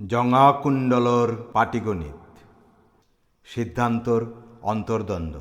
জঙা 0.00 0.52
কুণ্ডলর 0.52 1.28
পাটিগণিত। 1.52 2.20
সিদ্ধান্তর 3.44 4.26
অন্তর্দ্বন্দ্ব। 4.62 5.40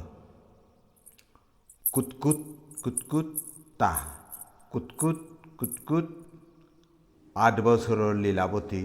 কুতকুত 1.94 2.40
কুতকুত 2.84 3.26
তা 3.78 3.94
কুতকুত 4.72 5.20
কুতকুত 5.58 6.06
আঠ 7.36 7.56
বছৰৰ 7.60 8.14
লীলাৱতী 8.16 8.82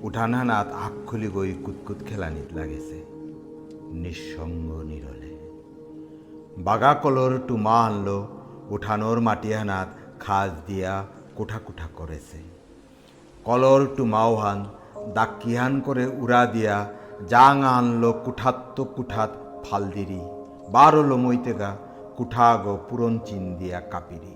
উঠানহানাত 0.00 0.68
আগ 0.84 0.94
খুলি 1.06 1.28
গৈ 1.28 1.52
কুতকুত 1.64 1.98
খেলানীত 2.06 2.48
লাগিছে। 2.52 2.98
নিঃসংগ 4.02 4.68
নিৰলে 4.90 5.32
বাগা 6.58 6.92
কলৰ 6.94 7.32
টুমা 7.48 7.78
আনলো 7.86 8.18
উঠানৰ 8.70 9.18
মাটিহানাত 9.20 9.88
খাজ 10.20 10.50
দিয়া 10.66 11.06
কোঠা 11.36 11.58
কোঠা 11.58 11.88
করেছে। 11.96 12.38
কলর 13.44 13.80
টুমাওহান 13.96 14.60
দাক্কিহান 15.14 15.80
করে 15.80 16.06
উড়া 16.06 16.46
দিয়া 16.46 16.86
জাং 17.28 17.62
আনলো 17.64 18.12
কুঠাত্ত 18.12 18.84
কুঠাত 18.96 19.30
ফালদিরি। 19.64 20.20
বারো 20.70 21.02
লমইতেগা 21.02 21.76
কুঠাগ 22.16 22.78
পুরন 22.88 23.18
চিন 23.18 23.56
দিয়া 23.56 23.80
কাপিরি। 23.80 24.34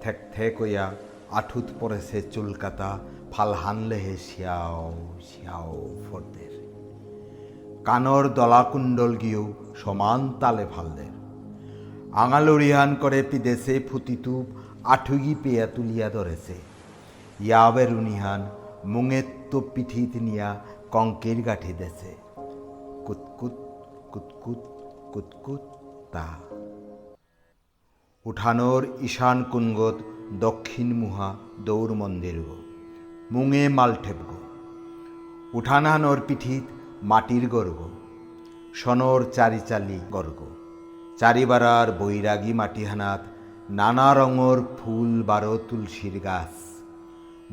থেক 0.00 0.16
থেক 0.32 0.62
হইয়া 0.62 0.90
আঠুত 1.30 1.64
পড়েছে 1.80 2.22
চুলকাতা, 2.22 2.98
ফাল 3.32 3.54
হানলেহে 3.54 4.16
শিয়াও 4.16 4.92
শিয়াও 5.28 5.88
ফর্দের। 6.06 6.54
কানর 7.84 8.28
দলাকুণ্ডল 8.28 9.16
গিয়েও 9.16 9.52
সমান 9.76 10.20
তালে 10.40 10.66
ফালদের। 10.76 11.12
আঙালুরিহান 12.12 12.94
করে 12.94 13.22
পিদেছে 13.22 13.80
ফুতিতুপ 13.90 14.46
আঠুগি 14.84 15.34
পেয়া 15.42 15.66
তুলিয়া 15.66 16.08
ধরেছে। 16.10 16.54
ইয়াবের 17.40 17.90
উনিহান 18.84 19.02
মুঙেত্ত 19.02 19.60
পিঠিত 19.74 20.16
নিয়া 20.16 20.64
কঙ্কের 20.90 21.42
গাঠি 21.42 21.72
দেছে। 21.72 22.14
কুতকুত 23.06 23.52
কুতকুত 24.12 24.58
কুতকুত 25.12 25.60
তা। 26.12 26.26
উঠানোর 28.24 28.86
ঈশান 29.00 29.44
কুঙ্গত 29.44 29.94
দক্ষিণ 30.40 30.92
মুহা 30.92 31.34
দৌড় 31.64 31.94
মন্দির 31.94 32.42
গো, 32.42 32.56
মুঙে 33.30 33.68
মাল 33.68 33.94
ঠেপগো 34.02 34.36
উঠানানোর 35.58 36.20
পিঠিত 36.26 36.62
মাটির 37.02 37.48
গর্গ 37.48 37.88
সনর 38.74 39.24
চারিচালি 39.32 40.00
গর্গ 40.10 40.46
চারিবারার 41.18 41.92
বৈরাগী 41.92 42.52
মাটিহানাত 42.52 43.20
নানা 43.70 44.14
রঙর 44.14 44.62
ফুল 44.78 45.22
বারো 45.22 45.58
তুলসীর 45.68 46.20
গাছ। 46.20 46.69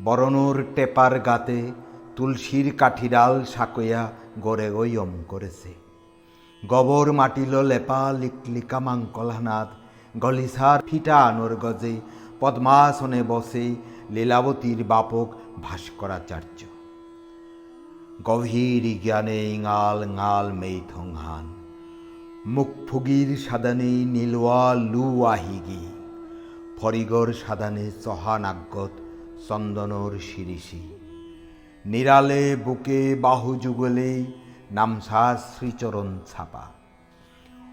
বরণর 0.04 0.64
টেপার 0.74 1.20
গাতে 1.20 1.72
তুলসীর 2.16 2.76
কাঠিডাল 2.76 3.44
সাকয়া 3.44 4.12
গড়ে 4.42 4.70
গৈয়ম 4.70 5.12
করেছে। 5.28 5.74
গবর 6.68 7.12
মাটিল 7.12 7.54
লেপা 7.62 8.12
লিকলিকা 8.12 8.80
মাংকলহানাত 8.80 9.68
গলিসার 10.20 10.78
ফিটা 10.86 11.16
আনোর 11.16 11.56
গজে 11.56 12.00
পদ্মাসনে 12.40 13.22
বসে 13.22 13.74
লীলাবতীর 14.10 14.84
বাপক 14.84 15.28
ভাস্করাচার্য 15.62 16.60
গভীর 18.24 18.84
জ্ঞানে 19.02 19.38
ইঙাল 19.50 19.98
ঙাল 20.16 20.46
মুখ 22.46 22.70
ফুগির 22.88 23.36
সাদানে 23.36 23.92
নীলওয়া 24.04 24.74
লু 24.74 25.24
আহিগি 25.24 25.84
ফরিগর 26.80 27.32
সাদানে 27.32 27.90
চহানাগত 28.04 28.90
চন্দনর 29.48 30.12
শিরিষি 30.18 30.82
নিরালে 31.86 32.56
বুকে 32.56 33.14
বাহু 33.14 33.56
যুগলে 33.56 34.24
নামসা 34.70 35.36
শ্রীচরণ 35.36 36.18
ছাপা 36.26 36.64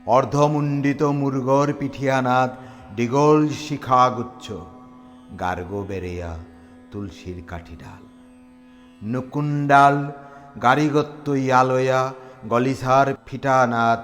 অর্ধমুণ্ডিত 0.07 1.03
মুর্গর 1.03 1.73
পিঠিয়ানাত 1.73 2.51
ডিগল 2.95 3.49
শিখা 3.49 4.09
গুচ্ছ 4.09 4.51
গার্গ 5.39 5.71
বেরেয়া 5.87 6.37
তুলসীর 6.91 7.37
কাঠিডাল। 7.47 8.03
নুকুণ্ডাল 9.03 10.11
গাড়িগত্ত 10.61 11.29
ইয়ালয়া 11.29 12.01
গলিসার 12.49 13.07
ফিটানাত 13.25 14.01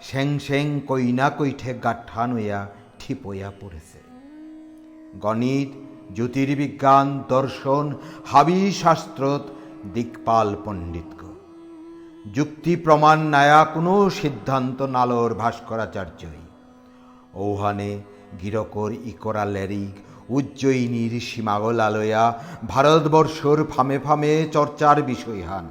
সেং 0.00 0.38
সেং 0.38 0.80
কইনা 0.86 1.30
কৈঠে 1.30 1.74
গাঠানয়া 1.84 2.66
ঠিপয়া 2.98 3.50
পড়েছে 3.60 4.00
গণিত 5.20 5.87
জ্যোতির্বিজ্ঞান, 6.14 7.06
দর্শন 7.28 7.84
হাবি 8.26 8.60
শাস্ত্রত 8.72 9.44
দিকপাল 9.94 10.48
পণ্ডিতগ 10.64 11.20
যুক্তি 12.34 12.72
প্রমাণ 12.76 13.18
নায়া 13.26 13.64
কোনো 13.64 13.94
সিদ্ধান্ত 14.10 14.78
নালর 14.82 15.30
ভাস্করাচার্যই। 15.34 16.42
ঔহানে 17.34 17.90
গিরকর 18.42 18.90
ইকরা 19.04 19.44
লেরিক 19.44 19.94
উজ্জয়িনীর 20.28 21.14
সীমাগল 21.20 21.78
আলয়া 21.80 22.24
ভারতবর্ষর 22.68 23.58
ফামে 23.64 23.98
ফামে 23.98 24.32
চর্চার 24.52 24.96
বিষয় 25.02 25.42
হান 25.42 25.66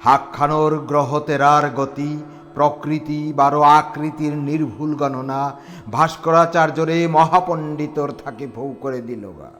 হাকখানোর 0.00 0.72
গ্রহতেরার 0.86 1.64
গতি 1.74 2.12
প্রকৃতি 2.54 3.20
বারো 3.32 3.60
আকৃতির 3.78 4.34
নির্ভুল 4.48 4.90
গণনা। 4.94 5.40
ভাস্করাচার্যরে 5.92 6.98
মহাপণ্ডিতর 7.06 8.08
থাকে 8.24 8.46
ভৌ 8.46 8.68
করে 8.80 9.00
দিল 9.00 9.24
গা। 9.38 9.50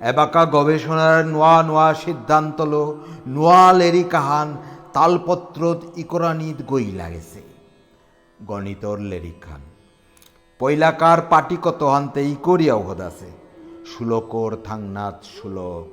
এবাকা 0.00 0.42
গবেষণার 0.44 1.26
নোয়া 1.26 1.56
নোয়া 1.62 1.88
সিদ্ধান্ত 1.94 2.58
লো, 2.62 2.84
নোয়া 3.26 3.72
লেরি 3.72 4.04
কাহান 4.04 4.48
তালপত্রত 4.92 5.80
ইকরানিত 5.96 6.58
গই 6.66 6.88
লাগেছে। 6.92 7.40
গণিতর 8.46 8.98
লেরি 9.10 9.34
খান, 9.40 9.62
পৈলাকার 10.60 11.18
পাটি 11.30 11.56
কত 11.62 11.80
হানতে 11.82 12.20
ইকরিয়াও 12.24 12.80
হদাছে 12.82 13.30
শুলকর 13.90 14.52
থাংনাথ 14.64 15.18
শুলক 15.36 15.86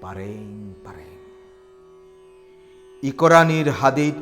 পারেং 0.00 0.44
পারেং। 0.84 1.16
ইকরানির 3.02 3.68
হাদিদ 3.70 4.16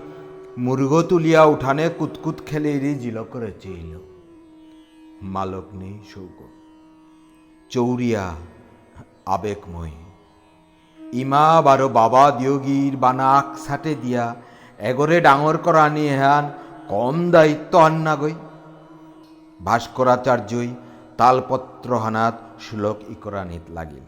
মুর্গ 0.64 1.02
তুলিয়া 1.02 1.44
উঠানে 1.44 1.90
কুতকুত 1.98 2.36
খেলে 2.46 2.78
রি 2.78 2.94
জিল 2.94 3.18
করে 3.22 3.52
চেইল 3.62 3.92
মালক 5.22 5.68
নেই 5.74 5.98
সৌগ 6.14 6.38
চৌরিয়া 7.70 8.34
আবেগময়। 9.26 9.96
ইমা 11.12 11.62
বারো 11.62 11.88
বাবা 11.88 12.30
দিয়োগীর 12.30 12.96
বানাক 12.96 13.46
সাটে 13.58 13.94
দিয়া, 13.94 14.34
এগরে 14.78 15.20
ডাঙর 15.20 15.56
করা 15.56 15.88
নিয়ে 15.88 16.14
হান 16.16 16.44
কম 16.88 17.30
দায়িত্ব 17.30 17.72
আন্না 17.78 18.14
গই 18.16 18.34
ভাস্করাচার্যই 19.64 20.70
তালপত্র 21.18 21.90
হানাত 21.98 22.36
শ্লোক 22.60 22.98
ইকরানিত 23.10 23.64
লাগিল। 23.70 24.06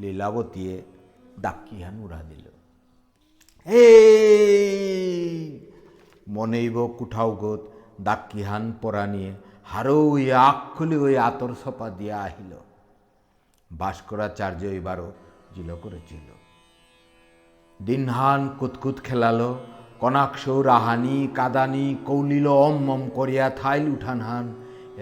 লীলাবতীয়ে 0.00 0.82
ডাকিহান 1.42 1.96
উড়া 2.04 2.20
দিল 2.30 2.47
হে 3.68 3.88
মনেইব 6.34 6.76
কুঠাও 6.98 7.30
গত 7.42 7.62
ডাকিহান 8.06 8.64
পরা 8.82 9.04
নিয়ে 9.12 9.30
হারৌ 9.70 10.02
ইয়ে 10.18 10.34
আখ 10.48 10.58
খুলি 10.74 10.96
ওই 11.06 11.14
আতর 11.28 11.50
সপা 11.62 11.86
দিয়া 11.98 12.16
আহিল। 12.26 12.52
ভাস্করাচার্য 13.70 14.62
এবারও 14.78 15.08
জিল 15.54 15.70
করেছিল। 15.84 16.28
দিনহান 17.80 18.40
কুতকুত 18.58 18.96
খেলালো 19.06 19.50
কনাকশৌ 20.00 20.56
রাহানি 20.62 21.16
কাদানি 21.38 21.86
কৌলিল 22.08 22.46
অম 22.64 22.76
মম 22.86 23.02
করিয়া 23.16 23.46
থাইল 23.60 23.84
উঠানহান 23.94 24.46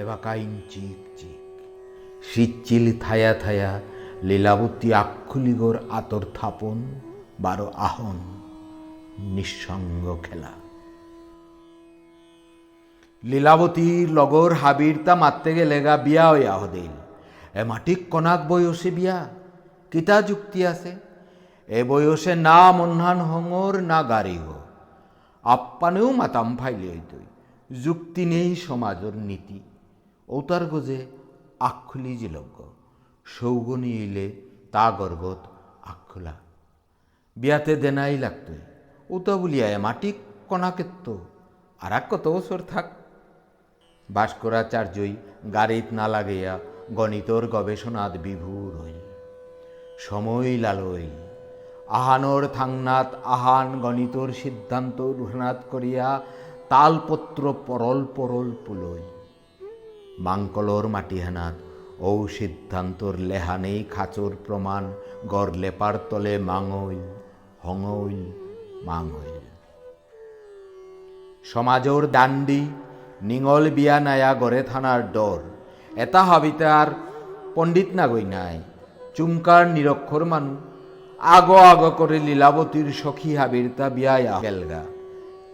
এবাকাইন 0.00 0.52
চিক 0.70 1.00
চিক 1.18 1.42
শীতচিল 2.28 2.84
থায়া 3.04 3.32
থায়া 3.42 3.70
লীলাবতী 4.28 4.88
আক্ষুলিগর 5.02 5.76
আতর 5.98 6.24
থাপন 6.34 6.78
বারো 7.44 7.68
আহন। 7.88 8.18
নিঃসঙ্গ 9.18 10.22
খেলা 10.22 10.52
লীলাবতীর 13.24 14.08
লগর 14.10 14.52
হাবিরতা 14.52 15.14
মারতে 15.14 15.54
গেলে 15.54 15.82
গা 15.82 15.96
বিয়া 15.96 16.30
হইয়া 16.30 16.58
হদেল 16.58 16.94
এ 17.54 17.64
মাটিক 17.64 18.10
কনাক 18.10 18.48
বয়সে 18.48 18.90
বিয়া, 18.90 19.28
কিতা 19.90 20.22
যুক্তি 20.22 20.66
আছে? 20.66 20.96
এ 21.68 21.84
বয়সে 21.84 22.34
না 22.34 22.72
মন্হান 22.72 23.20
হঙর 23.20 23.80
না 23.80 24.02
গাড়ি 24.02 24.38
গো 24.38 24.60
আপ্পানেও 25.44 26.12
মাতাম 26.12 26.56
ফাইলে 26.56 26.88
হইতই 26.88 27.26
যুক্তি 27.82 28.24
নেই 28.26 28.56
সমাজর 28.56 29.12
নীতি। 29.14 29.60
ওতার 30.28 30.66
গজে 30.66 31.06
আক্ষুলি 31.60 32.16
জিলজ্ঞ 32.16 32.62
সৌগনি 33.24 33.92
ইলে 34.04 34.32
তা 34.72 34.90
গর্গত 34.90 35.46
আক্ষুলা 35.82 36.34
বিয়াতে 37.36 37.76
দেনাই 37.76 38.18
লাগতই 38.18 38.75
ওতা 39.10 39.34
বলিয়া 39.36 39.66
মাটি 39.78 40.10
কণাকেত্ত 40.48 41.06
আর 41.80 41.92
এক 41.92 42.04
কত 42.10 42.24
বছর 42.28 42.60
থাক। 42.68 42.86
ভাস্করাচার্যই 44.08 45.12
গাড়িত 45.54 45.86
না 45.92 46.06
লাগাইয়া 46.08 46.54
গণিতর 46.94 47.42
গবেষণাত 47.46 48.12
বিভুর 48.24 48.72
হইল 48.82 49.06
সময় 49.98 50.50
লালই, 50.64 51.08
আহানর 51.88 52.42
থাংনাত 52.48 53.08
আহান 53.24 53.68
গণিতর 53.80 54.28
সিদ্ধান্ত 54.42 54.98
রুহনাত 55.18 55.58
করিয়া 55.70 56.08
তালপত্র 56.70 57.42
পরল 57.66 58.00
পরল 58.16 58.48
পুলই। 58.64 59.04
মাংকলর 60.18 60.84
মাটিহানাত 60.88 61.56
ঔ 62.00 62.10
সিদ্ধান্তর 62.38 63.14
লেহানেই 63.28 63.80
খাচর 63.94 64.32
প্রমাণ 64.44 64.84
গড় 65.28 65.52
লেপার 65.62 65.94
তলে 66.10 66.34
মাঙইল 66.48 67.02
হঙইল 67.64 68.45
মাঙইল। 68.86 69.46
সমাজর 71.52 72.02
দাণ্ডি 72.16 72.62
নিঙল 73.28 73.64
বিয়া 73.76 73.96
নায়া 74.06 74.30
গড়ে 74.40 74.60
থানার 74.70 75.00
ডর 75.14 75.40
এটা 76.02 76.20
হাবিতে 76.28 76.66
আর 76.80 76.88
পণ্ডিত 77.54 77.88
না 77.98 78.04
গই 78.12 78.24
নাই। 78.34 78.56
চুমকার 79.16 79.62
নিরক্ষর 79.74 80.22
মানু 80.32 80.52
আগো 81.20 81.56
আগো 81.72 81.90
করে 81.98 82.18
লীলাবতীর 82.26 82.88
সখী 83.00 83.30
হাবিরতা 83.38 83.86
বিয়ায়া 83.96 84.34
গেলগা 84.44 84.82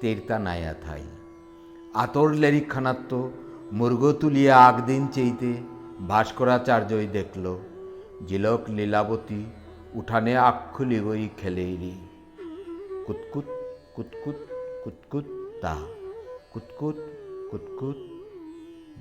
তেরতা 0.01 0.37
নায়া 0.47 0.75
থাই 0.85 1.05
আতর 1.95 2.29
লেরিখানাত 2.43 3.01
তো 3.11 3.21
মুর্গ 3.79 4.03
তুলিয়া 4.21 4.55
আগদিন 4.69 5.03
চেইতে 5.15 5.51
ভাস্করাচার্যই 6.09 7.07
দেখল। 7.17 7.45
জিলক 8.29 8.63
লীলাবতী 8.77 9.41
উঠানে 9.99 10.33
আক্ষুলি 10.49 10.99
গই 11.07 11.25
খেলেইরি 11.41 11.95
কুতকুত 13.07 13.45
কুতকুত 13.95 14.37
কুতকুত 14.85 15.25
তা 15.63 15.77
কুতকুত 16.53 16.97
কুতকুত 17.51 17.97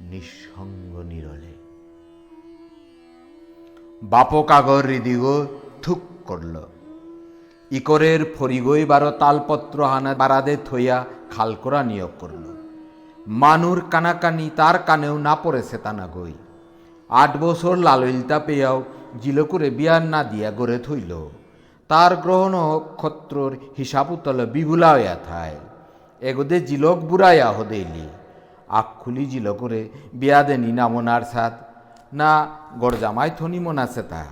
নিঃসঙ্গ 0.09 0.97
নিরলে। 0.97 1.53
বাপক 4.03 4.51
আগর 4.51 4.83
হৃদিগ 4.85 5.23
থুক 5.81 5.99
করল। 6.25 6.61
ইকরের 7.71 8.25
ফরিগই 8.39 8.85
বারো 8.85 9.11
তালপত্র 9.11 9.85
হানা 9.85 10.13
বারাদে 10.13 10.57
থইয়া 10.65 11.05
খাল 11.31 11.55
করা 11.63 11.83
নিয়োগ 11.83 12.11
করল। 12.19 12.45
মানুর 13.27 13.81
কানাকানি 13.91 14.49
তার 14.55 14.79
কানেও 14.79 15.17
না 15.17 15.35
পড়েছে 15.35 15.77
তা 15.77 15.93
না 15.93 16.07
গই। 16.07 16.33
আট 17.09 17.37
বছর 17.37 17.75
লালইলতা 17.77 18.39
পেয়াও 18.39 18.83
জিলকুরে 19.21 19.69
বিয়ার 19.69 20.01
না 20.01 20.23
দিয়া 20.23 20.51
গড়ে 20.51 20.79
থইল। 20.79 21.29
তার 21.91 22.11
গ্রহণ 22.23 22.53
নক্ষত্রর 22.55 23.51
হিসাব 23.79 24.07
উতলে 24.15 24.45
বিভুলা 24.55 24.89
হইয়া 24.95 25.15
থায়। 25.27 25.57
এগোদে 26.21 26.57
জিলক 26.69 26.97
বুড়াইয়া 27.09 27.49
হদেইলি 27.57 28.07
আখ 28.79 28.87
খুলি 29.01 29.25
জিলকুরে 29.31 29.81
বিয়া 30.19 30.39
দেনি 30.47 30.71
না 30.79 30.85
মনার 30.93 31.23
সাথ 31.33 31.53
না 32.19 32.31
গড়জামাই 32.81 33.29
থনি 33.37 33.59
মনাছে 33.65 34.03
তা 34.11 34.23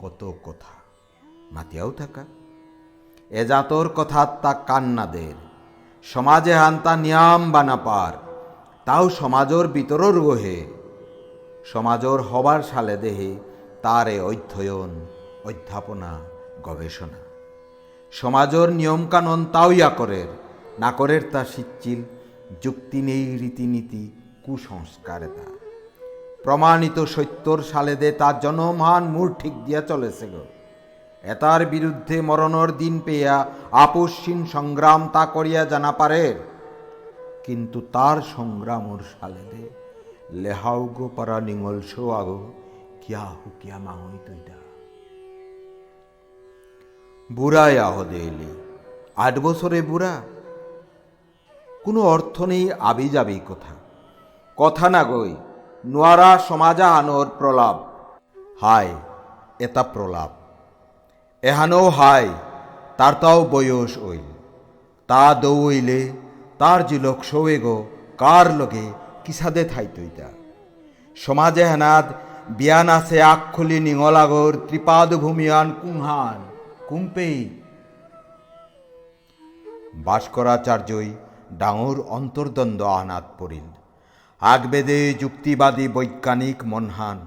কত 0.00 0.20
কথা, 0.46 0.74
মাতিয়াও 1.54 1.90
থাকা। 2.00 2.22
এ 3.30 3.42
জাতর 3.50 3.86
কথা 3.98 4.22
তা 4.42 4.52
কান্নাদের 4.68 5.36
সমাজে 6.04 6.54
হান্তা 6.62 6.92
নিয়াম 7.04 7.42
বানা 7.54 7.76
পার। 7.86 8.14
তাও 8.86 9.04
সমাজর 9.20 9.64
বিতরর 9.74 10.16
গোহে 10.26 10.58
সমাজর 11.72 12.18
হবার 12.30 12.60
সালে 12.70 12.96
দেহে 13.04 13.30
তারে 13.84 14.16
অধ্যয়ন 14.30 14.92
অধ্যাপনা, 15.48 16.10
গবেষণা। 16.62 17.20
সমাজর 18.12 18.66
নিয়মকানুন 18.70 19.40
তাও 19.54 19.70
ইয়াকরের 19.72 20.28
নাকরের 20.78 21.22
তা 21.32 21.42
সিচ্ছিল 21.44 22.00
যুক্তি 22.62 22.98
নেই 23.02 23.24
রীতিনীতি, 23.42 24.04
কুসংস্কারে 24.44 25.28
তা। 25.36 25.46
প্রমাণিত 26.44 26.98
সত্যর 27.14 27.58
সালেদে 27.62 28.08
তার 28.12 28.34
জনমান 28.40 29.02
মূর 29.04 29.28
ঠিক 29.38 29.54
দিয়া 29.64 29.80
চলেছে 29.80 30.26
গো। 30.32 30.44
এতার 31.24 31.62
বিরুদ্ধে 31.66 32.16
মরণর 32.20 32.70
দিন 32.72 32.94
পেয়া 33.00 33.36
আপসীন 33.84 34.40
সংগ্রাম 34.54 35.00
তা 35.14 35.22
করিয়া 35.26 35.62
জানা 35.64 35.92
পারে 35.92 36.24
কিন্তু 37.46 37.78
তার 37.94 38.18
সংগ্রামর 38.36 39.00
সালেদে, 39.14 39.64
লেহাও 40.42 40.82
গো 40.96 41.06
পারা 41.16 41.36
নিঙল 41.40 41.76
শো 41.90 42.04
আগো 42.20 42.40
কিয়া 43.02 43.24
হুকিয়া 43.38 43.76
মাঙই 43.78 44.18
তুইটা 44.26 44.57
বুড়াই 47.32 47.78
আহদে 47.78 48.16
এলি। 48.16 48.62
আট 49.16 49.38
বছরে 49.38 49.82
বুড়া? 49.82 50.20
কোনো 51.84 52.00
অর্থ 52.02 52.42
নেই 52.42 52.72
আবি 52.72 53.08
যাবি 53.08 53.40
কথা। 53.48 53.74
কথা 54.56 54.88
না 54.88 55.04
গই 55.04 55.36
নোয়ারা 55.84 56.38
সমাজা 56.38 56.88
আনোর 56.88 57.30
প্রলাপ। 57.38 57.76
হায়, 58.62 58.94
এটা 59.58 59.82
প্রলাপ। 59.82 60.30
এহানো 61.42 61.88
হায়, 61.88 62.28
তার 62.96 63.14
তাও 63.20 63.44
বয়স 63.44 63.98
ওইল 63.98 64.28
তা 65.06 65.34
দৌইলে 65.34 66.12
তার 66.58 66.86
জিলক 66.86 67.24
সৌয়ে 67.24 67.58
গো, 67.58 67.86
কার 68.18 68.54
লগে 68.54 68.92
কিসাদে 69.24 69.64
থাই 69.64 69.86
তৈতা 69.94 70.28
সমাজে 71.16 71.64
হেনাদ 71.64 72.04
বিয়ান 72.48 72.88
আছে 72.88 73.22
আক্ষলি 73.22 73.80
নিঙলাগর 73.80 74.52
ত্রিপাদ 74.68 75.14
ভূমিয়ান 75.14 75.74
কুংহান 75.82 76.47
কুম্পেই 76.88 77.38
ভাস্করাচার্যই 80.04 81.08
ডাঙর 81.58 81.96
অন্তর্দ্বন্দ্ব 82.08 82.84
আনাত 83.00 83.26
পড়িল। 83.38 83.68
আগবেদে 84.42 84.98
যুক্তিবাদী 85.20 85.86
বৈজ্ঞানিক 85.88 86.58
মনহান, 86.64 87.18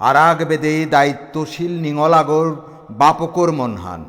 আর 0.00 0.16
আগবেদে 0.16 0.86
দায়িত্বশীল 0.86 1.72
নিঙলাগর 1.80 2.48
বাপকর 2.90 3.48
মনহান। 3.52 4.02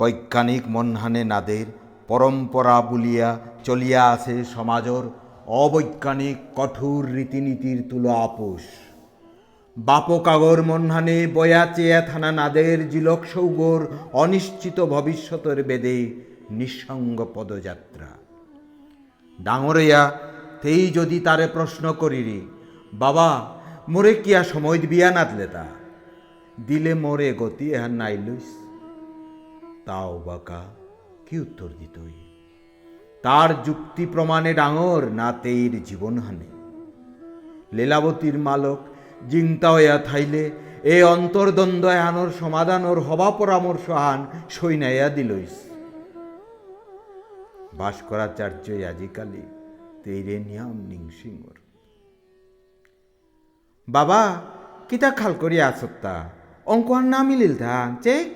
বৈজ্ঞানিক 0.00 0.62
মনহানে 0.68 1.22
নাদের 1.24 1.66
পরম্পরা 2.08 2.76
বুলিয়া 2.80 3.28
চলিয়া 3.64 4.02
আছে 4.10 4.44
সমাজর 4.44 5.02
অবৈজ্ঞানিক 5.46 6.36
কঠোর 6.56 7.00
রীতিনীতির 7.14 7.78
তুলো 7.90 8.10
আপোষ। 8.26 8.62
বাপকাগর 9.78 10.62
মনহানে 10.62 11.26
বয়া 11.34 11.66
চেয়া 11.66 12.00
থানা 12.00 12.32
নাদের 12.32 12.88
জিলক 12.88 13.18
সৌগর 13.34 13.86
অনিশ্চিত 14.12 14.80
ভবিষ্যতের 14.80 15.62
বেদে 15.62 16.14
নিঃসঙ্গ 16.50 17.26
পদযাত্রা। 17.34 18.06
ডাঙরইয়া 19.42 20.18
তেই 20.62 20.90
যদি 20.90 21.20
তারে 21.20 21.46
প্রশ্ন 21.46 21.92
করিরি, 21.92 22.40
বাবা, 22.94 23.58
মোরে 23.88 24.14
কিয়া 24.14 24.44
সময় 24.44 24.78
বিয়া 24.78 25.10
নাদলে 25.10 25.46
তা? 25.46 25.64
দিলে 26.66 26.94
মোরে 26.94 27.34
গতি 27.38 27.72
এহান 27.72 27.92
নাই 27.92 28.18
লইস। 28.18 28.68
তাও 29.86 30.22
বাকা, 30.26 30.64
কি 31.26 31.38
উত্তর 31.38 31.68
দিতই? 31.78 32.42
তার 33.22 33.62
যুক্তি 33.62 34.06
প্রমাণে 34.06 34.54
ডাঙর, 34.54 35.04
না 35.04 35.32
তেইর 35.32 35.84
জীবনহানে। 35.84 36.46
লীলাবতীর 37.72 38.38
মালক 38.38 38.78
হইয়া 39.64 39.98
থাইলে 39.98 40.50
এ 40.84 41.04
অন্তর্দ্বন্দ্ব 41.04 41.88
আনোর 41.88 42.30
সমাধান 42.40 42.84
ওর 42.84 43.00
হবা 43.00 43.30
পরামর্শ 43.30 43.90
আন 43.90 44.26
সৈনাইয়া 44.50 45.08
দিলইস। 45.08 45.54
ভাস্করাচার্য 47.78 48.86
আজিকালি 48.86 49.42
তেইরে 50.04 50.38
নিয়াম 50.38 50.76
নিংসিংর 50.76 51.56
বাবা, 53.88 54.42
কিতা 54.88 55.10
খাল 55.10 55.34
করিয়া 55.34 55.68
আসত্তা 55.68 56.30
আর 56.66 57.02
না 57.02 57.22
মিলিল 57.22 57.54
ধান 57.58 57.96
চে 57.96 58.30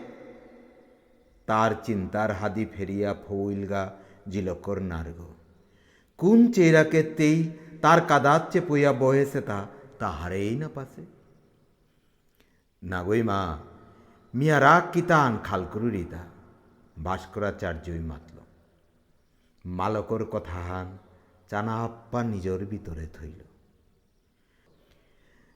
তার 1.47 1.71
চিন্তার 1.83 2.31
হাদি 2.33 2.67
ফেরিয়া 2.77 3.15
ফৌইলগা 3.29 3.91
জিলকর 4.29 4.81
নার্গ। 4.81 5.21
কোন 6.19 6.53
চেরাকে 6.53 7.03
তেই 7.03 7.51
তার 7.83 8.01
কাদাত 8.09 8.53
চেপইয়া 8.53 8.93
বহেছে 8.93 9.41
তা? 9.41 9.67
তাহারেই 10.01 10.53
না 10.63 10.69
পাশে 10.77 11.03
নাগই 12.83 13.23
মা, 13.23 13.41
মিয়া 14.35 14.57
রাগ 14.61 14.85
কিতান 14.93 15.33
খালকুরুরিতা 15.47 16.23
ভাস্করাচার্যই 17.05 18.03
মাতল। 18.11 18.39
মালকর 19.65 20.23
কথা 20.25 20.61
হান 20.69 20.89
চানা 21.51 21.75
আপ্পা 21.87 22.21
নিজর 22.33 22.61
ভিতরে 22.73 23.07
থইল। 23.17 23.41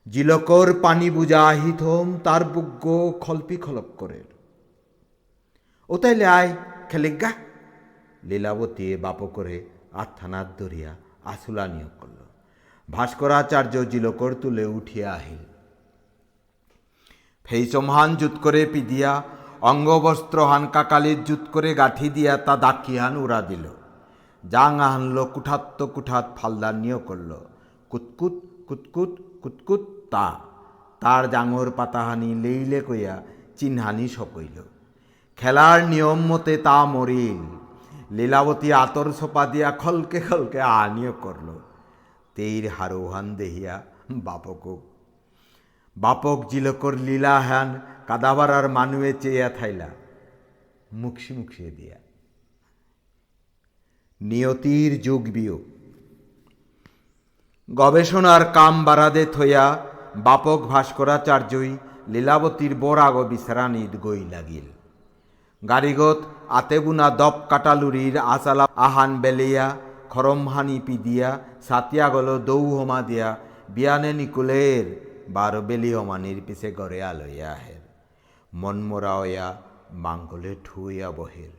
জিলকর 0.06 0.68
পানি 0.84 1.08
বুঝা 1.10 1.40
আহিথম 1.52 2.06
তার 2.24 2.42
বুগ্য 2.54 2.84
খলপি 3.20 3.56
খলপ 3.56 3.88
করে 3.96 4.20
ও 5.90 5.94
তাইলে 6.02 6.26
আয় 6.38 6.50
খেলে 6.90 7.10
গা 7.22 7.30
লীলাবতী 8.28 8.86
বাপ 9.04 9.20
করে 9.36 9.56
আত্থানাত 10.02 10.48
ধরিয়া 10.58 10.90
আসুলা 11.32 11.64
নিয়োগ 11.66 11.94
করল। 12.00 12.18
ভাস্করাচার্য 12.92 13.84
জিলকর 13.84 14.34
তুলে 14.34 14.64
উঠিয়া 14.64 15.12
আহিল। 15.12 15.42
ফেইচমহান 17.44 18.16
জুত 18.16 18.34
করে 18.42 18.66
পিদিয়া 18.66 19.22
অঙ্গবস্ত্র 19.60 20.46
হান 20.46 20.66
কাকালির 20.66 21.24
জুত 21.24 21.40
করে 21.52 21.74
গাঁঠি 21.74 22.08
দিয়া 22.08 22.36
তা 22.36 22.56
দাকিহান 22.56 23.16
উড়া 23.16 23.42
দিল। 23.42 23.64
জাং 24.50 24.80
আহানল 24.80 25.24
কুঠাত্ত 25.34 25.82
কুঠাত 25.82 26.26
নিয়োগ 26.74 27.02
করল। 27.06 27.32
কুতকুত 27.88 28.32
কুতকুত 28.68 29.12
কুতকুত 29.42 29.80
তা। 30.10 30.40
তার 31.00 31.30
জাঙর 31.30 31.70
পাতাহানি 31.70 32.34
লেইলে 32.34 32.80
কইয়া 32.80 33.22
চিহ্নানি 33.56 34.08
সকইল 34.08 34.62
খেলার 35.36 35.84
নিয়ম 35.88 36.20
মতে 36.26 36.56
তা 36.56 36.84
মরিল। 36.84 37.44
লীলাবতী 38.10 38.72
আতর 38.72 39.12
সোপা 39.12 39.46
দিয়া 39.46 39.70
খলকে 39.70 40.20
খলকে 40.20 40.60
আনিও 40.60 41.12
করল। 41.12 41.48
তেইর 42.34 42.68
হারোহান 42.68 43.34
দেহিয়া 43.34 43.82
বাপক। 44.10 44.80
বাপক 45.96 46.48
জিলকর 46.50 46.94
লীলা 46.94 47.40
হ্যান 47.40 47.80
কাদাবারার 48.06 48.68
মানুয়ে 48.68 49.12
চেয়া 49.20 49.48
থাইলা। 49.48 49.88
মুখসি 50.92 51.34
মুখসিয়ে 51.34 51.70
দিয়া। 51.70 51.96
নিয়তির 54.20 55.00
যুগ 55.00 55.22
বিয়োগ। 55.22 55.62
গবেষণার 57.74 58.44
কাম 58.44 58.84
বাড়াদে 58.84 59.26
থইয়া 59.32 59.86
বাপক 60.16 60.60
ভাস্করাচার্যই 60.62 61.76
লীলাবতীর 62.08 62.74
বরাগ 62.74 63.16
বিছরানিত 63.16 64.04
গই 64.04 64.24
লাগিল। 64.30 64.66
গাড়িগত 65.68 66.22
আতেবুনা 66.48 67.10
দপ 67.10 67.40
কাটালুরির 67.50 68.18
আচালা 68.18 68.68
আহান 68.76 69.20
বেলিয়া 69.20 69.76
খরমহানি 70.14 70.80
পিদিয়া 70.86 71.30
দৌ 72.44 72.64
হমা 72.76 73.02
দিয়া, 73.02 73.36
বিয়ানে 73.68 74.12
নিকুলের 74.12 74.84
বারো 75.28 75.60
হমানির 75.98 76.42
পিছে 76.46 76.72
গড়ে 76.72 77.02
আলইয়া 77.02 77.50
আহের 77.52 77.82
মনমরা 78.54 79.14
ওয়া 79.14 79.48
মাঙ্গলে 79.90 80.54
ঠুইয়া 80.64 81.10
বহের 81.10 81.54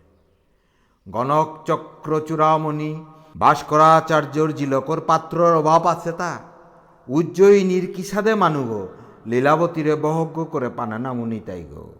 গণক 1.12 1.50
চক্র 1.66 2.20
চূড়ামণি 2.20 3.06
ভাস্করাচার্যর 3.40 4.52
জিলকর 4.52 5.00
পাত্রর 5.02 5.54
অভাব 5.56 5.88
আছে 5.88 6.12
তা। 6.12 6.40
উজ্জয়িনীর 7.08 7.94
কিসাদে 7.96 8.34
মানুগ 8.36 8.70
লীলাবতীরে 9.28 9.96
বহজ্ঞ 9.96 10.44
করে 10.44 10.70
পানা 10.70 11.00
নামুনি 11.00 11.40
তাই 11.40 11.64
গো 11.64 11.94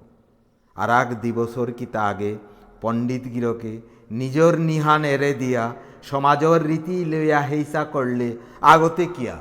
আর 0.76 0.90
এক 1.02 1.22
দিবসর 1.22 1.72
কিতা 1.72 2.02
আগে 2.06 2.38
পণ্ডিত 2.82 3.24
গিরকে 3.34 3.82
নিজর 4.12 4.58
নিহান 4.60 5.06
এরে 5.06 5.34
দিয়া 5.34 5.74
সমাজর 6.10 6.60
রীতি 6.64 7.06
লইয়া 7.06 7.40
হেইসা 7.42 7.84
করলে 7.86 8.38
আগতে 8.62 9.06
কিয়া? 9.06 9.38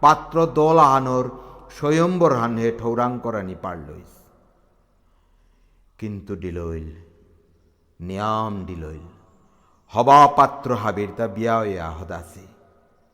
পাত্র 0.00 0.46
দল 0.46 0.78
আহানোর 0.78 1.26
স্বয়ম্বর 1.78 2.32
হানে 2.36 2.66
ঠৌরাং 2.78 3.20
করানি 3.22 3.54
পারলইস। 3.62 4.12
কিন্তু 5.98 6.36
ডিলইল, 6.36 6.88
নিয়াম 8.00 8.64
ডিলইল, 8.64 9.06
হবা 9.92 10.18
পাত্র 10.36 10.74
হাবির 10.74 11.10
তা 11.16 11.26
বিয়া 11.26 11.90
হদাসে। 11.90 12.46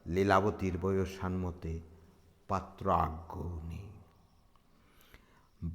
লীলাবতীর 0.07 0.79
বয়স 0.83 1.09
সানমতে 1.21 1.73
পাত্র 2.49 2.85
আজ্ঞ 2.91 3.35
নেই। 3.69 3.89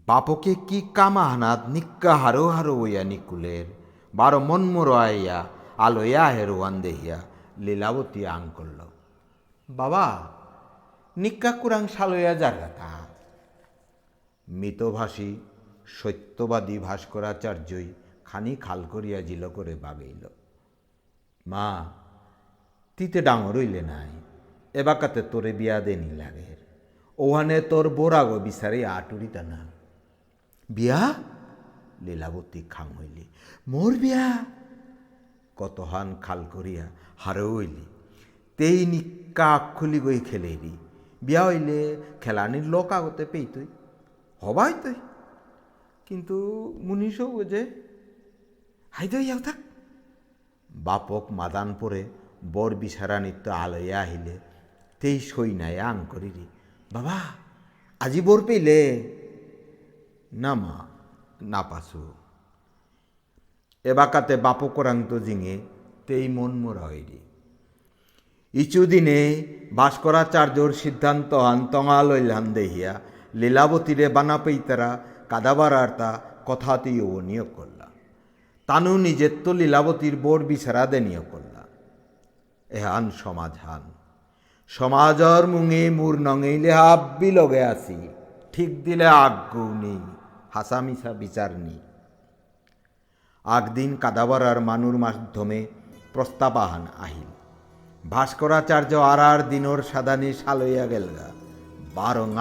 বাপকে 0.05 0.55
কি 0.67 0.79
কামা 0.93 1.23
হানাত 1.29 1.61
নিক্কা 1.67 2.15
হারো 2.15 2.47
হারো 2.47 2.73
ওয়া 2.75 3.03
নিকুলের? 3.03 3.65
বারো 4.15 4.39
মনমোর 4.39 4.89
আইয়া 4.95 5.39
আলোয়া 5.85 6.25
হেরোয়ান 6.27 6.81
দেহিয়া 6.81 7.19
লীলাবতী 7.57 8.21
আং 8.25 8.43
করল। 8.55 8.79
বাবা 9.69 10.05
নিক্কা 11.17 11.51
কুরাং 11.51 11.83
সালইয়া 11.87 12.33
জারগাতা 12.33 12.91
মিতভাষী, 14.47 15.31
সত্যবাদী 15.85 16.77
ভাস্করাচার্যই 16.77 17.87
খানি 18.25 18.53
খাল 18.55 18.79
করিয়া 18.91 19.19
জিল 19.21 19.43
করে 19.49 19.75
বাগেইল। 19.75 20.23
মা, 21.47 21.67
তিতে 22.97 23.19
ডাঙর 23.21 23.55
হইলে 23.55 23.81
নাই 23.81 24.11
এবাকাতে 24.73 25.21
তোরে 25.21 25.51
বিয়া 25.53 25.77
দেনি 25.79 26.11
লাগের 26.11 26.59
ওহানে 27.17 27.61
তোর 27.61 27.85
বোরাগো 27.89 28.37
বিচারে 28.39 28.79
আটুরিতা 28.85 29.41
না। 29.43 29.59
বিয়া? 30.69 31.01
লীলাবতী 32.05 32.61
খাং 32.69 32.87
হইলি। 32.99 33.23
মোর 33.67 33.91
বিয়া? 33.95 34.25
কতহান 35.59 36.07
খাল 36.21 36.39
করিয়া 36.53 36.85
হারে 37.17 37.45
হইলি 37.53 37.85
তেই 38.57 38.79
নিক্কা 38.85 39.49
খুলি 39.75 39.99
গই 39.99 40.19
খেলেরি 40.19 40.73
বিয়া 41.21 41.43
হইলে 41.45 41.79
খেলানির 42.21 42.65
লোক 42.73 42.87
আগতে 42.91 43.23
পেইতই, 43.25 43.67
হবাই 44.41 44.73
তুই। 44.83 44.97
কিন্তু 46.05 46.37
মুনিশও 46.81 47.27
বোঝে 47.31 47.61
হাইদই 48.91 49.25
যাও 49.27 49.39
থাক। 49.39 49.59
বাপক 50.69 51.25
মাদান 51.31 51.69
পরে 51.79 52.01
বর 52.53 52.71
বিছারা 52.75 53.17
নিত্য 53.19 53.45
আলয়া 53.63 53.97
আহিলে, 54.01 54.35
তেই 54.99 55.17
সই 55.19 55.51
নাই 55.61 55.75
আং 55.79 55.95
করিরি। 56.09 56.45
বাবা, 56.91 57.17
আজি 57.99 58.19
বোর 58.21 58.39
পেইলে? 58.47 58.79
না 60.33 60.51
মা, 60.53 60.77
না 61.41 61.61
পাসু 61.61 62.01
এবাকাতে 63.91 64.35
করান্ত 64.77 65.11
জিঙে, 65.25 65.55
তেই 66.07 66.25
মন 66.35 66.51
মোরা 66.63 66.85
হইরি 66.91 67.19
ইচু 68.53 68.81
দিনে 68.91 69.19
ভাস্করাচার্যর 69.77 70.71
সিদ্ধান্ত 70.83 71.31
হান 71.45 71.59
তঙালইলাম 71.73 72.45
দেহিয়া, 72.57 72.93
লীলাবতীরে 73.39 74.07
বানা 74.15 74.37
পেইতারা 74.43 74.89
কাদাবার 75.31 75.73
আর 75.83 75.91
তা 75.99 76.09
কথাতেই 76.47 76.97
ও 77.09 77.11
নিয়োগ 77.29 77.49
করলা। 77.57 77.87
তানু 78.69 78.93
নিজের 79.05 79.33
তো 79.43 79.51
লীলাবতীর 79.59 80.15
বোর 80.23 80.39
বিছারা 80.49 80.83
দে 80.91 80.99
নিয়োগ 81.07 81.25
করলা। 81.33 81.61
এহান 82.67 83.05
সমাজ 83.21 83.53
হান 83.65 83.83
সমাজর 84.71 85.41
মুঙে 85.53 85.83
মুর 85.97 86.15
নঙেইলে 86.27 86.71
হাব্বি 86.79 87.29
লগে 87.37 87.61
আসি, 87.73 87.99
ঠিক 88.53 88.71
দিলে 88.85 89.07
আজ্ঞু 89.25 89.65
নেই, 89.83 90.01
হাসামিসা 90.55 91.11
বিচার 91.21 91.51
নেই। 91.65 91.81
আগদিন 93.57 93.91
কাদাবারার 93.97 94.59
মানুর 94.61 94.95
মাধ্যমে 94.97 95.59
প্রস্তাবাহান 96.13 96.85
আহিল। 97.05 97.29
ভাস্করাচার্য 98.03 98.91
আর 99.11 99.21
আর 99.31 99.39
দিনর 99.51 99.79
সাদানি 99.91 100.29
সালইয়া 100.33 100.85
গেলগা 100.87 101.27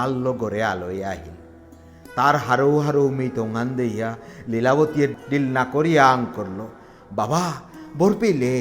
আল্ল 0.05 0.25
গড়ে 0.33 0.61
আলোয় 0.73 1.00
আহিল। 1.12 1.37
তার 2.17 2.35
হারৌ 2.37 2.75
হারৌ 2.79 3.05
মৃতঙ্গান 3.09 3.69
দেইয়া 3.77 4.09
লীলাবতী 4.49 5.00
ডিল 5.31 5.45
না 5.57 5.65
করিয়া 5.65 6.03
আং 6.12 6.21
করল, 6.37 6.61
বাবা 7.12 7.43
বোর 7.99 8.12
পেলে। 8.21 8.55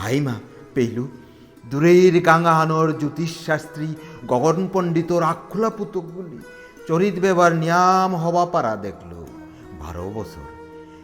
হাই 0.00 0.16
মা 0.20 0.34
পেইলু। 0.74 1.04
দূরের 1.64 2.14
গাঙ্গাহানোর 2.28 2.88
জ্যোতিষশাস্ত্রী 3.00 3.88
গগন 4.26 4.58
পণ্ডিতর 4.72 5.22
আক্ষুলা 5.32 5.70
পুতকগুলি 5.70 6.38
চরিত 6.88 7.16
বেবার 7.24 7.52
নিয়াম 7.62 8.10
হওয়া 8.14 8.44
পারা 8.54 8.74
দেখল। 8.76 9.12
বারো 9.80 10.06
বছর 10.14 10.48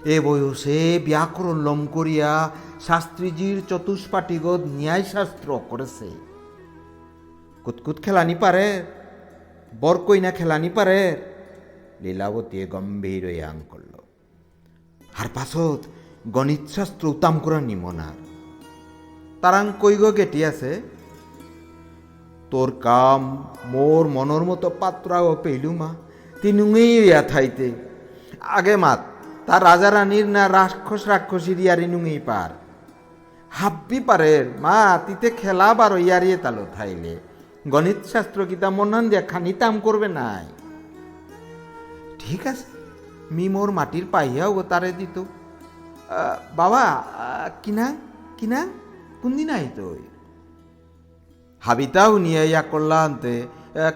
এ 0.05 0.21
বয়সে 0.21 0.99
ব্যাকরণ 1.05 1.59
লম 1.59 1.87
করিয়া 1.87 2.51
শাস্ত্রীজির 2.87 3.63
চতুষ্পাটিগত 3.69 4.61
ন্যায়শাস্ত্র 4.67 5.61
করেছে। 5.71 6.11
কুতকুত 7.65 7.97
খেলানি 8.03 8.35
পারে 8.35 8.67
বর 9.81 9.97
কইনা 9.99 10.31
খেলানি 10.31 10.71
পারে, 10.71 11.17
লীলাবতী 12.03 12.67
গম্ভীর 12.67 13.25
আং 13.43 13.57
করল 13.71 13.95
আর 15.19 15.27
পাছত 15.35 15.81
গণিত 16.29 16.69
শাস্ত্র 16.69 17.07
উতাম 17.09 17.39
করা 17.39 17.61
নিমনার। 17.61 18.19
তারাং 19.41 19.73
কইগ 19.81 20.03
গেটি 20.17 20.45
আছে? 20.45 20.83
তোর 22.51 22.71
কাম 22.81 23.23
মোর 23.67 24.09
মনের 24.09 24.43
মতো 24.43 24.71
পাত্রাও 24.81 25.37
পেইলু 25.43 25.73
মা 25.73 25.95
তিনুঙেই 26.43 26.93
ইয়া 27.07 27.23
থাইতে। 27.23 27.73
আগে 28.41 28.77
মাত 28.77 29.01
তার 29.47 29.61
রাজা 29.69 29.91
রানীর 29.91 30.27
না 30.35 30.43
রাক্ষস 30.59 31.03
রাক্ষসীর 31.13 31.59
ইয়ারি 31.65 31.87
নুঙেই 31.93 32.21
পার। 32.29 32.51
হাব্বি 33.51 33.99
পারের 34.09 34.45
মা, 34.65 34.79
তিতে 35.07 35.29
খেলা 35.41 35.69
বারো 35.79 35.99
ইয়ারিয়ে 36.07 36.37
তালো 36.45 36.65
থাইলে। 36.77 37.15
গণিত 37.73 38.01
শাস্ত্র 38.13 38.39
কিতা 38.51 38.69
মনান 38.77 39.05
দিয়া 39.11 39.23
খানি 39.31 39.53
তাম 39.61 39.75
করবে 39.87 40.09
নাই। 40.19 40.47
ঠিক 42.23 42.43
আছে, 42.53 42.67
মি 43.35 43.45
মোর 43.55 43.69
মাটির 43.79 44.07
পাইয়াও 44.13 44.63
তারে 44.71 44.91
দিত। 45.01 45.17
বাবা 46.59 46.85
কিনা 47.63 47.87
কিনা, 48.39 48.61
কোনদিন 49.21 49.51
আইত 49.59 49.79
হাবিতাও 51.63 52.13
নিয়ে 52.25 52.43
ইয়া 52.51 52.63
করলা 52.73 52.99
আনতে 53.07 53.35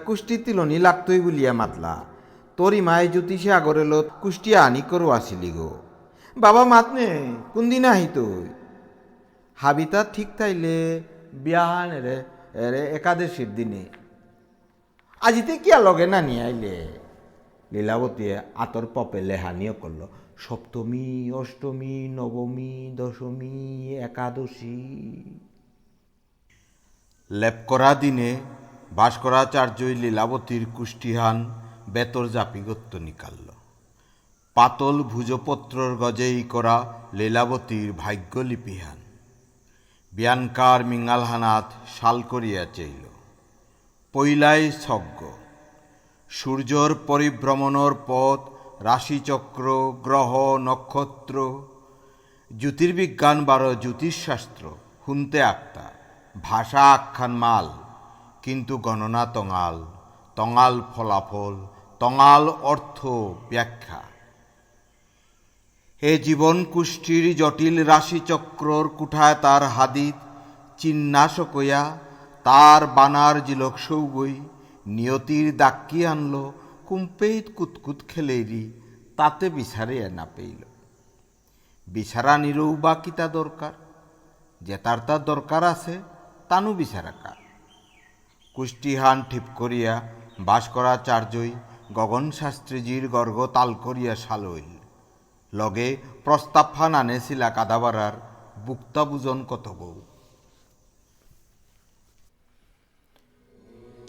কুষ্টি 0.05 0.35
তিলনি 0.43 0.77
লাগতই 0.85 1.19
বলিয়া 1.25 1.51
মাতলা। 1.59 1.93
তোরি 2.57 2.79
মায়ে 2.87 3.07
জ্যোতিষে 3.13 3.51
লত 3.91 4.07
কুষ্টি 4.21 4.51
আনি 4.65 4.81
করো 4.89 5.07
আসিলি 5.17 5.51
গো। 5.57 5.69
বাবা 6.37 6.63
মাতনে, 6.73 7.07
কোনদিন 7.53 7.85
আহিত 7.93 8.17
হাবিতা 9.57 9.99
ঠিক 10.13 10.29
তাইলে 10.37 10.75
বিয়াহান 11.43 11.89
রে 12.05 12.15
রে 12.71 12.81
একাদশীর 12.97 13.49
দিনে। 13.57 13.83
আজিতে 15.21 15.53
কিয়া 15.63 15.79
লগে 15.87 16.07
না 16.13 16.19
নিয়ে 16.27 16.43
আইলে 16.47 16.75
লীলাবতীয়ে 17.73 18.35
আতর 18.63 18.85
পপে 18.93 19.19
লেহানিও 19.29 19.73
করল 19.81 20.01
সপ্তমী, 20.45 21.09
অষ্টমী 21.31 21.95
নবমী 22.17 22.73
দশমী, 22.99 23.57
একাদশী। 24.07 24.79
লেপ 27.31 27.57
করা 27.69 27.91
দিনে 28.01 28.29
ভাস্করাচার্যই 28.95 29.95
লীলাবতীর 30.03 30.63
কুষ্টিহান 30.75 31.37
বেতর 31.89 32.25
জাপিগত্য 32.27 32.91
নিকাল্য 32.97 33.47
পাতল 34.55 35.03
ভুজপত্রর 35.03 35.91
গজেই 35.95 36.43
করা 36.43 36.75
লীলাবতীর 37.13 37.93
ভাগ্যলিপিহান 37.93 38.99
বিয়ানকার 40.13 40.79
মিঙালহানাত 40.85 41.67
শাল 41.95 42.21
করিয়া 42.21 42.65
চাইল। 42.75 43.05
পৈলাই 44.13 44.71
ছজ্ঞ 44.71 45.19
সূর্যর 46.29 46.95
পরিভ্রমণর 47.07 47.93
পথ, 48.07 48.41
রাশিচক্র, 48.83 49.65
গ্রহ, 50.03 50.31
নক্ষত্র। 50.57 51.37
জ্যোতির্বিজ্ঞান 52.51 53.37
বারো 53.45 53.75
জ্যোতিষশাস্ত্র, 53.75 54.75
হুনতে 55.07 55.39
আক্তা। 55.43 55.85
ভাষা 56.43 56.83
আখ্যান 56.93 57.31
মাল, 57.31 57.67
কিন্তু 58.43 58.77
গণনা 58.77 59.25
তঙাল। 59.25 59.77
তঙাল 60.37 60.81
ফলাফল 60.95 61.55
তঙাল 61.99 62.49
অর্থ 62.49 63.05
ব্যাখ্যা। 63.49 64.01
হে 66.03 66.17
জীবন 66.17 66.63
কুষ্টির 66.63 67.35
জটিল 67.35 67.83
রাশিচক্রর 67.83 68.89
কুঠায় 68.89 69.35
তার 69.35 69.63
হাদিত 69.63 70.15
চিন্নাসকয়া 70.77 71.97
তার 72.43 72.87
বানার 72.87 73.45
জিলক 73.45 73.77
সৌগই, 73.77 74.35
নিয়তির 74.87 75.57
দাক্কি 75.57 76.05
আনলো, 76.05 76.53
কুম্পেইত 76.85 77.45
কুতকুত 77.55 77.99
খেলেরি, 78.07 78.65
তাতে 79.17 79.49
বিচারে 79.49 80.09
না 80.09 80.27
পেইল। 80.35 80.61
বিচারা 81.87 82.37
নিরৌ 82.37 82.75
বা 82.75 82.95
কিতা 82.95 83.27
দরকার? 83.27 83.73
যে 84.61 84.77
তার 84.77 84.99
তার 85.07 85.25
দরকার 85.25 85.63
আছে, 85.63 86.01
তানু 86.49 86.73
বিচারা 86.73 87.13
কার 87.23 87.39
কুষ্টিহান 88.53 89.23
ঠিক 89.29 89.45
করিয়া 89.55 90.01
বাস 90.39 90.69
করা 90.69 90.97
চার্যই 90.97 91.51
গগন 91.95 92.31
শাস্ত্রীজির 92.31 93.07
গর্গ 93.07 93.37
তাল 93.55 93.73
করিয়া 93.73 94.15
সালইল 94.15 94.71
লগে 95.53 95.97
প্রস্তাবফান 96.23 96.95
আনেছিলা 96.95 97.49
কাদাবারার 97.49 98.13
বুক্তা 98.65 99.05
বুজন 99.05 99.45
কত 99.47 99.67
বউ। 99.79 100.01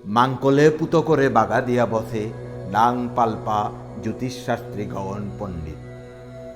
মাংকলে 0.05 0.71
পুত 0.71 0.97
করে 0.97 1.29
বাগা 1.29 1.61
দিয়া 1.61 1.87
বসে 1.87 2.23
ডাং 2.73 2.95
পালপা 3.17 3.71
জ্যোতিষশাস্ত্রী 4.03 4.85
গগন 4.87 5.31
পণ্ডিত। 5.39 5.81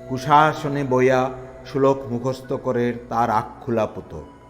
কুশাসনে 0.09 0.83
বইয়া 0.83 1.21
সুলক 1.65 1.99
মুখস্থ 2.11 2.53
করে 2.53 2.93
তার 3.09 3.29
আখ 3.29 3.47
খোলা 3.63 3.85
পুতো। 3.85 4.42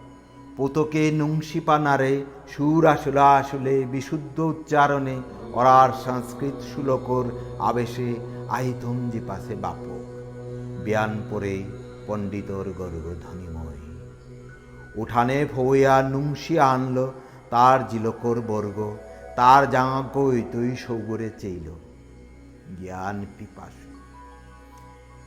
পুতকে 0.56 1.10
নুংসিপা 1.10 1.78
নারে 1.78 2.24
সুর 2.48 2.86
আসলা 2.86 3.36
আসলে 3.36 3.84
বিশুদ্ধ 3.84 4.40
উচ্চারণে 4.40 5.16
অরার 5.52 5.90
সংস্কৃত 6.04 6.74
সুলকর 6.74 7.24
আবেশে 7.58 8.14
আহিতম 8.48 9.10
জিপাসে 9.10 9.54
বাপক 9.54 10.04
বিয়ান 10.84 11.22
পরে 11.30 11.64
পণ্ডিতর 12.06 12.64
গর্গ 12.78 13.06
ধ্বনিময় 13.22 13.74
উঠানে 14.96 15.46
ভইয়া 15.56 16.02
নুংসি 16.02 16.58
আনল, 16.58 17.10
তার 17.50 17.88
জিলকর 17.88 18.40
বর্গ, 18.40 18.96
তার 19.36 19.70
জাঙা 19.70 20.02
গই 20.14 20.42
তুই 20.52 20.76
সৌগরে 20.76 21.30
চেইল। 21.38 21.74
জ্ঞান 22.82 23.26
পিপাস। 23.38 23.74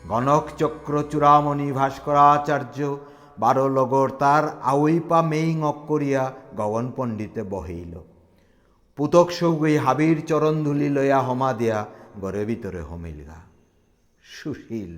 গণক 0.08 0.46
চক্র 0.58 1.04
চূড়ামণি 1.12 1.72
ভাস্করাচার্য 1.72 2.98
বারো 3.42 3.66
লগর 3.78 4.08
তার 4.22 4.44
আউইপা 4.72 5.20
মেইং 5.32 5.58
করিয়া 5.90 6.24
গগন 6.60 6.86
পণ্ডিতে 6.96 7.42
বহিল। 7.54 7.94
পুতক 8.98 9.28
সৌগই 9.38 9.76
হাবির 9.86 10.18
চরণ 10.30 10.56
ধুলি 10.66 10.90
লয়া 10.98 11.20
হমা 11.28 11.50
দিয়া 11.60 11.80
গরে 12.22 12.44
ভিতরে 12.50 12.82
হমিলগা 12.90 13.40
সুশীল। 14.24 14.94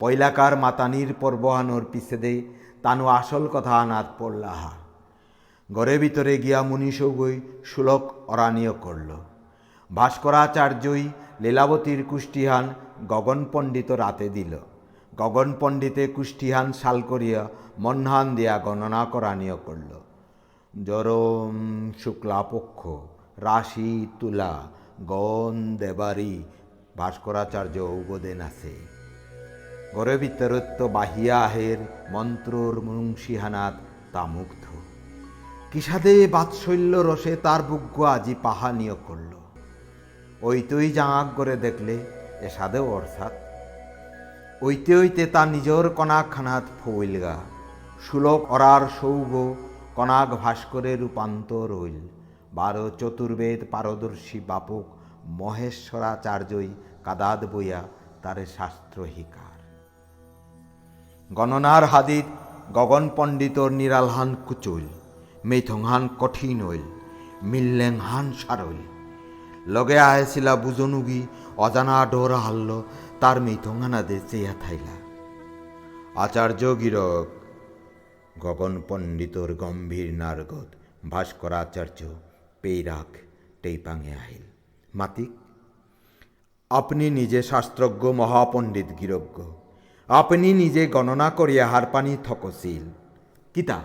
পয়লাকার 0.00 0.52
মাতানির 0.64 1.10
পর্বহানোর 1.22 1.84
পিছে 1.92 2.16
দে 2.22 2.34
তানু 2.82 3.04
আসল 3.18 3.44
কথা 3.54 3.74
আনাত 3.82 4.08
পড়লাহা 4.18 4.72
ঘরে 5.68 5.96
ভিতরে 6.02 6.34
গিয়া 6.44 6.60
মুনিসৌগই 6.62 7.34
সুলক 7.70 8.04
অরানীয় 8.32 8.74
করল 8.84 9.10
ভাস্করাচার্যই 9.90 11.04
লীলাবতীর 11.42 12.00
কুষ্টিহান 12.10 12.64
গগন 13.08 13.40
পণ্ডিত 13.52 13.90
রাতে 14.02 14.28
দিল। 14.28 14.52
গগন 15.18 15.48
পণ্ডিতে 15.60 16.04
কুষ্টিহান 16.16 16.68
শাল 16.72 16.98
করিয়া 17.10 17.42
মন্হান 17.78 18.26
দিয়া 18.36 18.54
গণনা 18.58 19.02
করানীয় 19.12 19.56
করল। 19.66 19.92
জরম 20.86 21.56
শুক্লাপক্ষ, 22.02 22.80
রাশি 23.38 23.92
তুলা 24.20 24.54
গন 25.12 25.56
দেবারি, 25.76 26.34
ভাস্করাচার্য 26.96 27.76
উগদেন 27.98 28.40
আছে 28.40 28.74
ঘরে 29.94 30.14
ভিতরত্ব 30.16 30.80
বাহিয়া 30.88 31.36
আহের 31.40 31.80
মন্ত্রর 32.10 32.74
মুংসিহানাত 32.80 33.74
তা 34.12 34.22
মুগ্ধ 34.26 34.64
কিসাদে 35.72 36.14
বাৎসল্য 36.26 36.92
রসে 37.08 37.34
তার 37.36 37.60
বুগ্য 37.62 37.96
আজি 38.14 38.34
পাহানীয় 38.42 38.96
করল। 39.06 39.32
ওই 40.42 40.58
জাঙাক 40.96 41.28
করে 41.36 41.54
দেখলে 41.56 41.94
এ 42.46 42.48
সাদেও 42.56 42.86
অর্থাৎ 42.98 43.32
ওইতে 44.64 44.92
ওইতে 44.96 45.24
তা 45.26 45.42
নিজর 45.46 45.84
কনাক 45.98 46.26
খানাত 46.30 46.64
ফইলগা। 46.80 47.36
সুলক 48.04 48.40
অরার 48.54 48.82
সৌগ 49.00 49.32
কনাক 49.96 50.28
ভাস্করে 50.42 50.92
রূপান্তর 50.96 51.68
হইল। 51.80 51.98
বারো 52.54 52.86
চতুর্বেদ 53.00 53.60
পারদর্শী 53.70 54.38
বাপক 54.48 54.86
মহেশ্বরাচার্যই 55.38 56.70
কাদাদ 57.04 57.40
বইয়া 57.52 57.80
তারে 58.22 58.44
শাস্ত্র 58.56 58.98
হিকার। 59.14 59.58
গণনার 61.30 61.84
হাদিত 61.84 62.28
গগন 62.72 63.04
পণ্ডিতর 63.16 63.70
নিরালহান 63.80 64.30
কুচুল 64.46 64.84
মেথংহান 65.44 66.04
কঠিন 66.20 66.58
হইল, 66.66 66.86
মিল্লেং 67.42 67.94
হান 68.08 68.26
সারইল। 68.40 68.80
লগে 69.66 69.98
আহেছিলা 70.08 70.52
বুজনুগি 70.56 71.20
অজানা 71.56 71.98
ডোরা 72.06 72.40
হাল্ল 72.46 72.70
তার 73.22 73.40
মেথংহানাদে 73.40 74.20
চেয়া 74.30 74.54
থাইলা। 74.60 74.96
আচার্য 76.22 76.80
গিরক, 76.80 77.26
গগন 78.38 78.82
পণ্ডিতর 78.88 79.54
গম্ভীর 79.54 80.14
নারগত 80.14 80.66
ভাস্করাচার্য 81.10 82.04
পেইরাক 82.62 83.16
টেইপাঙে 83.62 84.12
আহিল। 84.12 84.42
মাতিক, 84.94 85.30
আপনি 86.70 87.10
নিজে 87.10 87.42
শাস্ত্রজ্ঞ 87.42 88.12
মহাপণ্ডিত 88.12 88.86
গিরজ্ঞ। 89.00 89.42
আপনি 90.08 90.52
নিজে 90.52 90.86
গণনা 90.86 91.30
করিয়া 91.30 91.66
হারপানি 91.66 92.16
থকশীল। 92.24 92.90
কিতা? 93.54 93.80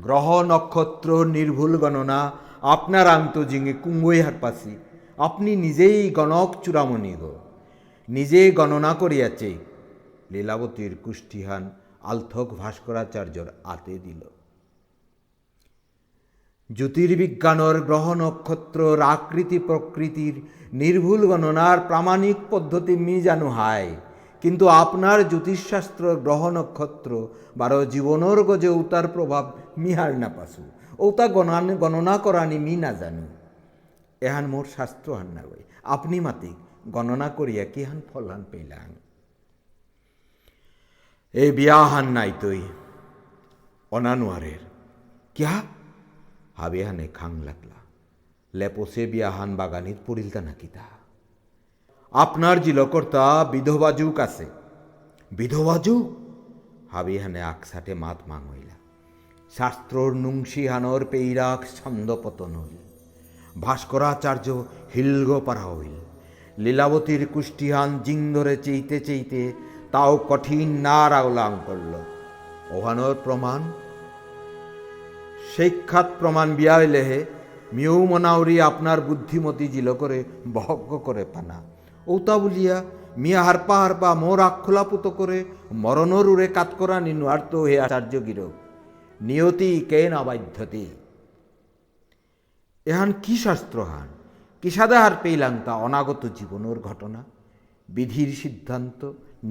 গ্রহ 0.00 0.42
নক্ষত্র 0.42 1.24
নির্ভুল 1.24 1.78
গণনা, 1.78 2.32
আপনার 2.62 3.06
আন্তজিঙে 3.06 3.72
কুম্বই 3.72 4.20
হারপাসি 4.20 4.76
আপনি 5.18 5.56
নিজেই 5.56 6.10
গণক 6.10 6.54
চূড়ামণি 6.62 7.14
গো। 7.14 7.38
নিজে 8.08 8.50
গণনা 8.50 8.94
করিয়াছে। 8.94 9.54
লীলাবতীর 10.32 10.96
কুষ্টিহান 11.02 11.70
আলথক 12.02 12.54
ভাস্করাচার্যর 12.54 13.46
আতে 13.64 13.98
দিল। 13.98 14.20
জ্যোতির্বিজ্ঞানর 16.72 17.80
গ্রহ 17.80 18.14
নক্ষত্রর 18.14 19.00
আকৃতি 19.00 19.58
প্রকৃতির 19.58 20.42
নির্ভুল 20.72 21.26
গণনার 21.26 21.78
প্রামাণিক 21.86 22.36
পদ্ধতি 22.50 22.96
মি 22.96 23.20
জানু 23.20 23.48
হায়। 23.48 23.90
কিন্তু 24.42 24.68
আপনার 24.68 25.28
জ্যোতিষশাস্ত্র 25.28 26.16
গ্রহ 26.16 26.50
নক্ষত্র 26.50 27.28
বারো 27.56 27.84
জীবনর 27.84 28.42
গজে 28.42 28.68
উতার 28.68 29.08
প্রভাব 29.08 29.52
মিহার 29.78 30.18
না 30.18 30.28
পাসু। 30.28 30.70
ওতা 30.98 31.28
গণান, 31.28 31.76
গণনা 31.76 32.18
করানি 32.18 32.58
মি 32.58 32.76
না 32.76 32.92
জানু। 32.92 33.26
এহান 34.20 34.46
মোর 34.46 34.64
শাস্ত্র 34.76 35.14
হান 35.14 35.26
না 35.26 35.42
আপনি 35.84 36.20
মাতি 36.20 36.54
গণনা 36.90 37.28
করিয়া 37.28 37.64
কি 37.64 37.84
হান 37.84 38.00
ফলান 38.12 38.44
পেলাম? 38.50 38.94
এই 41.32 41.50
বিয়া 41.50 41.86
হান 41.86 42.04
নাই 42.04 42.32
তৈ 42.40 42.60
অনানুয়ারের। 43.90 44.58
ক্যা? 45.34 45.62
হাবে 46.56 46.84
হানে 46.84 47.08
খাং 47.08 47.42
লাগলা। 47.42 47.74
লেপোসে 48.54 49.06
বিয়াহান 49.06 49.56
বাগানিত 49.56 49.96
পড়িলতা 50.06 50.40
নাকি 50.40 50.66
তা? 50.66 50.84
আপনার 52.12 52.62
জিলকর্তা 52.62 53.44
বিধবা 53.44 53.92
যুগ 53.92 54.20
আছে। 54.20 54.46
বিধবা 55.32 55.78
যুগ? 55.78 56.16
হাবি 56.92 57.18
হানে 57.18 57.42
আকসাটে 57.42 57.94
মাত 57.94 58.18
মাঙইলা। 58.28 58.74
শাস্ত্রর 59.56 60.12
নুংসি 60.12 60.66
হানর 60.66 61.04
পেইরাক 61.04 61.64
ছন্দ 61.76 62.16
পতন 62.22 62.56
হইল। 62.56 62.76
ভাস্করাচার্য 63.60 64.64
হিলগ 64.94 65.44
পারা 65.44 65.64
হইল। 65.64 66.07
লীলাবতীর 66.58 67.26
কুষ্টিহান 67.26 67.98
জিং 68.04 68.34
ধরে 68.34 68.56
চেইতে 68.56 69.00
চেইতে 69.00 69.52
তাও 69.92 70.16
কঠিন 70.28 70.68
না 70.68 71.10
রাওলাং 71.10 71.52
করল। 71.66 71.92
ওহানোর 72.70 73.14
প্রমাণ? 73.24 73.62
সেইখাত 75.56 76.06
প্রমাণ 76.20 76.54
বিয়া 76.54 76.76
লেহে 76.78 77.24
মিউ 77.72 78.06
মনাউরি 78.06 78.60
আপনার 78.60 79.00
বুদ্ধিমতী 79.00 79.68
জিল 79.68 79.92
করে 79.92 80.24
বহজ্ঞ 80.52 80.98
করে 80.98 81.24
পানা। 81.34 81.62
ঔতা 82.08 82.38
বলিয়া 82.38 82.84
মিয়া 83.16 83.42
হারপা 83.42 83.76
হারপা 83.82 84.14
মোর 84.14 84.40
আখ 84.40 84.54
খোলাপুত 84.64 85.06
করে 85.06 85.44
মরণর 85.72 86.26
উড়ে 86.28 86.46
কাত 86.46 86.70
করা 86.78 87.00
নিনু 87.00 87.26
হে 87.66 87.80
আচার্য 87.80 88.26
গিরক 88.26 88.52
নিয়তি 89.20 89.80
কে 89.90 90.10
না 90.10 90.22
বাধ্যতি 90.22 90.86
এহান 92.86 93.12
কি 93.22 93.36
শাস্ত্র 93.36 93.78
হার 94.64 95.14
পেইলাম 95.22 95.54
তা 95.66 95.72
অনাগত 95.86 96.22
জীবনের 96.38 96.78
ঘটনা, 96.78 97.20
বিধির 97.88 98.30
সিদ্ধান্ত, 98.42 99.00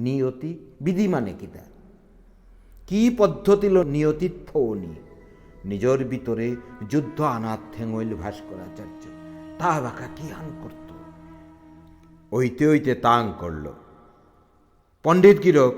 নিয়তি, 0.06 0.50
বিধি 0.80 1.06
মানে 1.08 1.32
কিতা 1.40 1.64
কি 2.88 3.02
পদ্ধতি 3.18 3.68
লো 3.68 3.82
নিয়তিত 3.96 4.34
ফৌনি 4.48 4.94
নিজর 5.64 5.98
ভিতরে 6.04 6.46
যুদ্ধ 6.90 7.18
আনাত 7.36 7.60
ঠেঙইল 7.74 8.10
ভাস্করাচার্য, 8.14 9.02
তা 9.58 9.70
বাকা 9.80 10.06
কি 10.16 10.26
হান 10.36 10.48
করত? 10.62 10.88
ওইতে 12.32 12.64
ওইতে 12.66 12.92
তাং 13.06 13.22
করল। 13.40 13.66
পণ্ডিত 15.04 15.38
গিরক, 15.44 15.74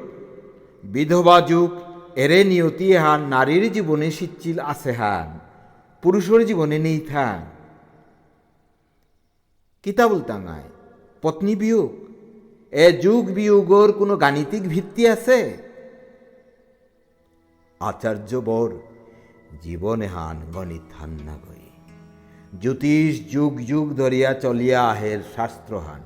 বিধবা 0.85 1.37
যুগ, 1.41 1.71
এরে 2.17 2.41
নিয়তি 2.45 2.87
হান 2.97 3.21
নারীর 3.29 3.65
জীবনে 3.73 4.09
সিচ্ছিল 4.11 4.57
আছে 4.73 4.93
হান, 4.93 5.29
পুরুষের 6.03 6.41
জীবনে 6.47 6.77
নেই 6.79 7.01
থান। 7.11 7.39
কিতা 9.85 10.05
বলতাঙায় 10.09 10.69
পত্নী 11.23 11.55
বিয়োগ। 11.57 11.91
এ 12.73 12.87
যুগ 13.03 13.25
বিয়োগর 13.31 13.89
কোনো 13.93 14.15
গাণিতিক 14.17 14.63
ভিত্তি 14.69 15.03
আছে? 15.09 15.39
আচার্য 17.81 18.31
বর 18.49 18.71
জীবনে 19.63 20.07
হান 20.07 20.37
গণিত 20.55 20.87
হান 20.99 21.13
না 21.27 21.35
গই 21.45 21.67
জ্যোতিষ 22.61 23.13
যুগ 23.33 23.53
যুগ 23.61 23.87
ধরিয়া 23.95 24.31
চলিয়া 24.35 24.81
আহের 24.91 25.21
শাস্ত্রহান 25.37 26.03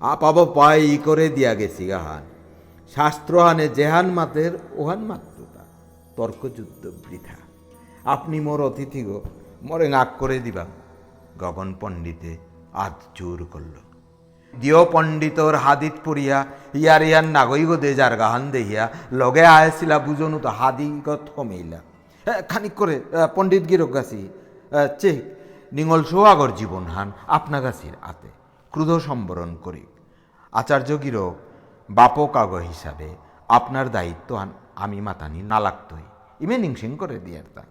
আপাব 0.00 0.36
পাই 0.54 0.80
ই 0.94 0.96
করে 1.06 1.26
দিয়া 1.28 1.52
গেছি 1.54 1.84
গাহান 1.86 2.24
শাস্ত্রহানে 2.94 3.66
জেহান 3.68 4.06
মাতের 4.06 4.52
ওহান 4.76 5.00
মাত্রতা 5.10 5.62
তর্কযুদ্ধ 6.16 6.82
বৃথা। 7.04 7.38
আপনি 8.04 8.36
মোর 8.40 8.60
অতিথি 8.60 9.02
গো 9.02 9.18
মরে 9.62 9.86
নাক 9.88 10.08
করে 10.18 10.36
দিবা। 10.38 10.64
গগন 11.38 11.68
পণ্ডিতে 11.80 12.32
আজ 12.84 12.96
জোর 13.16 13.40
করল। 13.52 13.74
দিও 14.54 14.82
পণ্ডিতর 14.92 15.54
হাদিত 15.64 15.96
পড়িয়া 16.04 16.38
ইয়ার 16.80 17.02
ইয়ার 17.08 17.26
নাগরিক 17.36 17.70
দে 17.82 17.90
যার 18.00 18.14
গাহান 18.22 18.44
দেহিয়া, 18.54 18.84
লগে 19.20 19.44
আয়েছিলা 19.56 19.96
বুঝনু 20.06 20.38
তো 20.44 20.50
হাদিগত 20.58 21.24
কমেইলা। 21.36 21.80
খানিক 22.50 22.74
করে 22.80 22.96
পণ্ডিত 23.36 23.64
গিরক 23.70 23.90
গাছি 23.96 24.20
চে 25.00 25.12
নিঙল 25.76 26.02
সোহাগর 26.10 26.50
জীবন 26.58 26.84
হান 26.94 27.08
আপনা 27.36 27.58
গাছির 27.64 27.94
আতে, 28.10 28.30
ক্রুধ 28.72 28.90
সম্বরণ 29.06 29.50
করি 29.64 29.84
আচার্য 30.52 30.90
গিরক, 31.04 31.34
বাপ 31.88 32.16
কাগ 32.34 32.52
হিসাবে 32.70 33.08
আপনার 33.48 33.86
দায়িত্ব 33.96 34.30
আমি 34.84 34.98
মাতানি 35.06 35.40
না 35.50 35.58
লাগতই 35.64 36.06
ইমে 36.42 36.56
নিংসিং 36.64 36.90
করে 37.00 37.16
দিয়ার 37.26 37.48
তা। 37.54 37.62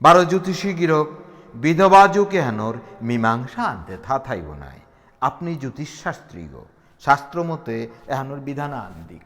বারো 0.00 0.22
জ্যোতিষী 0.30 0.70
গিরক 0.80 1.08
বিধবা 1.54 2.02
যুকে 2.08 2.40
হেনর 2.42 2.74
মীমাংসা 3.02 3.62
আনতে 3.62 3.96
থা 4.02 4.18
থাইব 4.18 4.48
নাই। 4.54 4.78
আপনি 5.20 5.54
জ্যোতিষশাস্ত্রী 5.54 6.48
গো 6.52 6.64
শাস্ত্র 7.00 7.44
মতে 7.44 7.88
এহানোর 8.08 8.40
বিধান 8.40 8.72
আন 8.72 8.94
দিক 9.08 9.24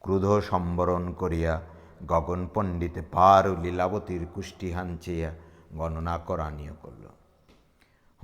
ক্রোধ 0.00 0.26
সম্বরণ 0.50 1.12
করিয়া 1.12 1.60
গগন 2.06 2.48
পণ্ডিতে 2.54 3.02
পার 3.02 3.44
লীলাবতীর 3.62 4.22
কুষ্টি 4.34 4.72
হাঞ্চিয়া 4.72 5.30
গণনা 5.74 6.18
করানীয় 6.18 6.74
করল। 6.82 7.04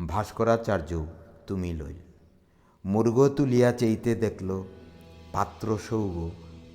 ভাস্করাচার্য 0.08 0.90
তুমি 1.46 1.70
লইল। 1.72 2.00
মুর্গ 2.84 3.18
তুলিয়া 3.36 3.70
চেইতে 3.72 4.14
দেখল 4.14 4.50
পাত্র 5.32 5.66
সৌগ 5.88 6.16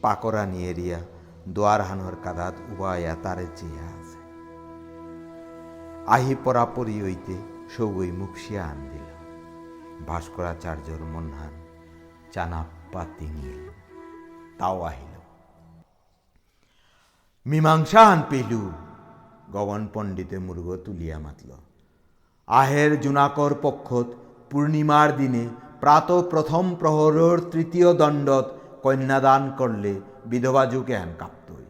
পাকরা 0.02 0.46
নিয়ে 0.46 0.74
রিয়া 0.74 1.00
দোয়ার 1.48 1.82
হানর 1.82 2.16
কাদাত 2.24 2.56
উবায়া 2.72 3.16
তারে 3.24 3.48
চেয়া 3.56 4.01
আহি 6.08 6.36
পরাপরি 6.44 7.02
হইতে 7.02 7.36
সৌগই 7.78 8.12
মুখশিয়া 8.12 8.64
আন 8.66 8.90
দিল 8.90 9.10
ভাস্করাচার্যর 10.08 11.00
মনহান 11.00 11.62
চানাপ্পা 12.32 13.06
তিঙিল 13.20 13.70
তাও 14.60 14.82
আহিল। 14.82 15.12
মীমাংসা 17.46 18.02
আন 18.08 18.22
পেলু, 18.30 18.72
গগন 19.52 19.88
পণ্ডিতে 19.94 20.38
মুর্গ 20.38 20.76
তুলিয়া 20.86 21.20
মাতল। 21.20 21.52
আহের 22.48 23.02
জুনাকর 23.02 23.56
পক্ষত 23.62 24.06
পূর্ণিমার 24.50 25.18
দিনে 25.18 25.50
প্রাত 25.80 26.12
প্রথম 26.12 26.76
প্রহরর 26.76 27.42
তৃতীয় 27.52 27.94
দণ্ডত 27.94 28.52
কন্যাদান 28.82 29.52
করলে 29.58 30.02
বিধবা 30.26 30.66
যুগে 30.66 30.98
আন 30.98 31.14
কাঁপতই। 31.20 31.66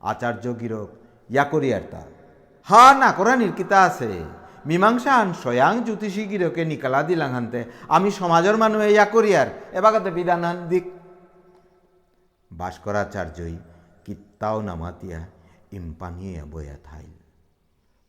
আচার্য 0.00 0.60
গিরক, 0.60 0.88
ইয়া 1.30 1.44
করিয়ার 1.44 1.82
তা 1.90 2.02
হা, 2.64 2.94
না 2.98 3.12
করা 3.12 3.36
নির্কিতা 3.36 3.82
আছে। 3.82 4.24
মীমাংসা 4.66 5.14
আন 5.14 5.32
স্বয়াং 5.32 5.84
জ্যোতিষী 5.84 6.26
গিরকে 6.26 6.64
নিকালা 6.64 7.02
দিলাং 7.02 7.32
হানতে। 7.32 7.64
আমি 7.88 8.10
সমাজের 8.10 8.56
মানুষ 8.56 8.82
ইয়া 8.84 9.04
করিয়ার 9.04 9.46
এবাগাতে 9.72 10.10
বিধান 10.10 10.68
দিক। 10.68 10.84
ভাস্করাচার্যই 12.58 13.58
কিত্তাও 14.04 14.60
নামাতিয়া 14.60 15.20
ইম্পানিয়া 15.72 16.44
বয়া 16.44 16.76
থাইল। 16.84 17.12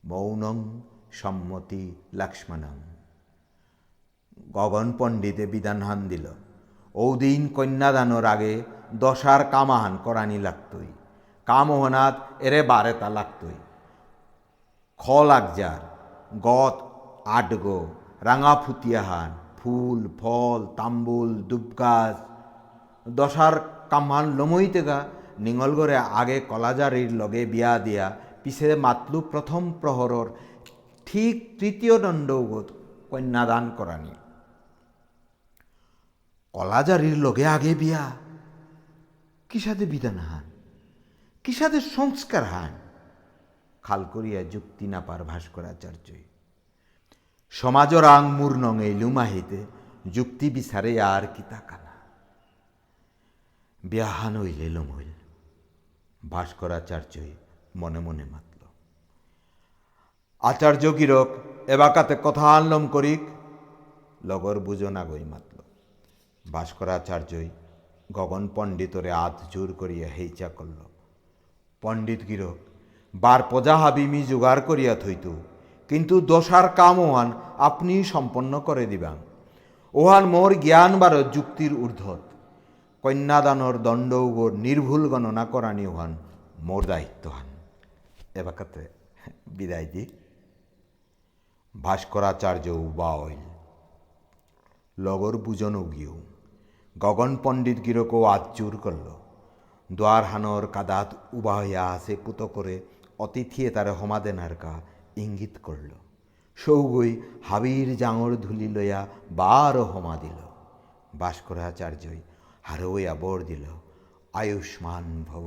মৌনং 0.05 0.81
সম্মতি 1.11 1.95
লক্ষ্মণং। 2.13 2.77
গগন 4.51 4.93
পণ্ডিতে 4.97 5.45
বিধানহান 5.45 6.07
দিল। 6.07 6.27
ঔদিন 6.95 7.47
কন্যাদানোর 7.47 8.25
আগে 8.25 8.63
দশার 8.93 9.45
কামাহান 9.51 9.97
করানি 10.03 10.39
লাগতই 10.39 10.91
কামোহনাত 11.45 12.15
এরে 12.39 12.63
বারেতা 12.63 13.09
লাগতই 13.09 13.59
খ 15.01 15.05
লাগজার 15.31 15.81
গত 16.41 16.75
আটগো 17.37 17.79
রাঙা 18.21 18.53
ফুতিয়াহান 18.63 19.31
ফুল, 19.57 19.99
ফল, 20.19 20.61
তাম্বুল 20.77 21.29
দুবগাছ 21.49 22.17
দশার 23.05 23.55
কামান 23.89 24.25
গা 24.87 24.99
নিঙলগড়ে 25.39 25.97
আগে 25.97 26.37
কলাজারির 26.39 27.11
লগে 27.11 27.45
বিয়া 27.45 27.79
দিয়া, 27.79 28.05
পিছে 28.43 28.75
মাতলু 28.75 29.19
প্রথম 29.31 29.63
প্রহরর, 29.81 30.27
ঠিক 31.07 31.35
তৃতীয় 31.59 31.95
দণ্ডগত 31.99 32.67
কন্যাদান 33.11 33.65
করানি। 33.77 34.13
কলাজারির 36.53 37.17
লগে 37.17 37.45
আগে 37.45 37.71
বিয়া, 37.75 38.03
কিসাদে 39.49 39.85
বিধান 39.85 40.17
হান, 40.17 40.45
কিসাদে 41.45 41.79
সংস্কার 41.95 42.43
হান? 42.43 42.73
খাল 43.83 44.05
করিয়া 44.13 44.43
যুক্তি 44.43 44.87
না 44.87 45.01
পার 45.01 45.23
ভাস্করাচার্যই। 45.23 46.23
সমাজর 47.49 48.21
মূর্ণং 48.21 48.83
এই 48.83 48.93
লুমাহিতে 48.93 49.65
যুক্তি 50.11 50.49
বিচারে 50.49 51.01
আর 51.01 51.27
কি 51.27 51.43
তাকানা। 51.49 51.91
বিয়াহান 53.83 54.37
হইলে 54.37 54.69
লোমইল 54.69 55.11
ভাস্করাচার্যই 56.29 57.35
মনে 57.75 57.99
মনে 57.99 58.23
মাতল। 58.23 58.65
আচার্য 60.39 60.97
গিরক 60.97 61.27
এবাকাতে 61.67 62.15
কথা 62.23 62.55
আনলম 62.55 62.87
করিক। 62.87 63.19
লগর 64.25 64.59
বুঝো 64.59 64.89
না 64.89 65.05
গই 65.05 65.23
মাতল। 65.23 65.59
ভাস্করাচার্যই 66.51 67.49
গগন 68.11 68.49
পণ্ডিতরে 68.55 69.11
আধ 69.11 69.37
জোর 69.51 69.73
করিয়া 69.73 70.09
হেইচা 70.09 70.49
করল। 70.49 70.79
পণ্ডিত 71.81 72.27
গিরক 72.27 72.57
বার 73.13 73.41
পজা 73.49 73.75
হাবিমি 73.77 74.21
জোগাড় 74.23 74.61
করিয়া 74.61 74.93
থইত, 74.95 75.25
কিন্তু 75.89 76.15
দশার 76.21 76.67
কাম 76.69 76.99
ওহান 76.99 77.29
আপনি 77.57 77.93
সম্পন্ন 78.03 78.53
করে 78.59 78.85
দিবাং। 78.85 79.15
ওহান 79.93 80.23
মোর 80.25 80.51
জ্ঞান 80.59 80.91
বার 80.99 81.13
যুক্তির 81.31 81.73
ঊর্ধ্বত। 81.73 82.21
কন্যাদানর 83.03 83.75
দণ্ড 83.77 84.11
উগর 84.27 84.51
নির্ভুল 84.51 85.03
গণনা 85.09 85.43
করানি 85.45 85.85
ওহান 85.87 86.11
মোর 86.59 86.81
দায়িত্ব 86.85 87.23
হান। 87.29 87.49
এবাকাতে 88.35 88.83
বিদায় 89.47 89.85
দি। 89.85 90.03
ভাস্করাচার্য 91.75 92.65
উবা 92.87 93.11
অইল। 93.15 93.45
লগর 94.97 95.33
বুজন 95.37 95.75
উগিও 95.75 96.15
গগন 96.95 97.31
পণ্ডিত 97.43 97.77
গিরকও 97.85 98.19
আজচুর 98.25 98.73
করল। 98.77 99.07
দ্বার 99.89 100.23
হানর 100.23 100.63
কাদাত 100.67 101.09
উবা 101.33 101.55
হইয়া 101.55 101.83
আসে 101.85 102.13
পুত 102.25 102.39
করে 102.53 102.75
অতিথিয়ে 103.21 103.69
তারে 103.69 103.91
হমাদেনার 103.91 104.53
কা 104.55 104.73
ইঙ্গিত 105.17 105.55
করল। 105.63 105.91
সৌগই 106.57 107.11
হাবির 107.49 107.89
জাঙর 107.97 108.31
ধুলি 108.35 108.67
লইয়া 108.67 109.01
বার 109.31 109.75
হমা 109.91 110.15
দিল। 110.17 110.39
ভাস্করাচার্যই 111.19 112.21
হারওয়া 112.63 113.13
বর 113.15 113.39
দিল, 113.43 113.65
আয়ুষ্মান 114.33 115.05
ভব, 115.27 115.45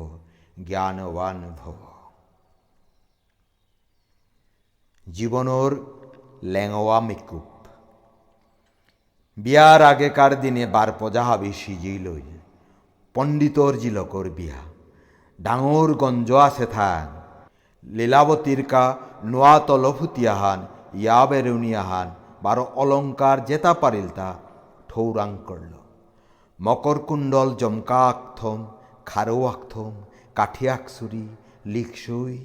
জ্ঞানবান 0.67 1.41
ভব। 1.59 1.79
জীৱনৰ 5.07 5.73
লেঙৱা 6.43 6.99
মেকুপ। 7.01 7.49
বিয়াৰ 9.37 9.81
আগেকাৰ 9.83 10.33
দিনে 10.41 10.65
বাৰ 10.67 10.89
পজা 11.01 11.23
হাবি 11.23 11.53
সিজি 11.53 11.95
লৈ 11.99 12.23
পণ্ডিতৰ 13.15 13.73
জিলকৰ 13.83 14.27
বিয়া। 14.31 14.61
ডাঙৰ 15.39 15.89
গঞ্জ 15.95 16.29
আছে 16.47 16.67
থান 16.67 17.14
লীলাৱতীৰ 17.85 18.63
কা 18.73 18.85
নোৱা 19.33 19.55
তলফুটিয়াহান 19.69 20.61
ইয়া 21.03 21.21
বেরুনিয়াহান 21.31 22.09
বারো 22.45 22.65
অলংকার 22.83 23.39
জেতা 23.49 23.73
পারিল 23.83 24.09
তা 24.19 24.29
ঠৌরাং 24.91 25.31
করল। 25.49 25.73
মকর 26.59 26.99
কুণ্ডল 27.09 27.49
জমকা 27.61 28.01
আকথম 28.13 28.59
খারো 29.11 29.39
আকথম 29.53 29.93
কাঠি 30.39 30.67
আকসুরি 30.77 31.27
লিকসই 31.73 32.37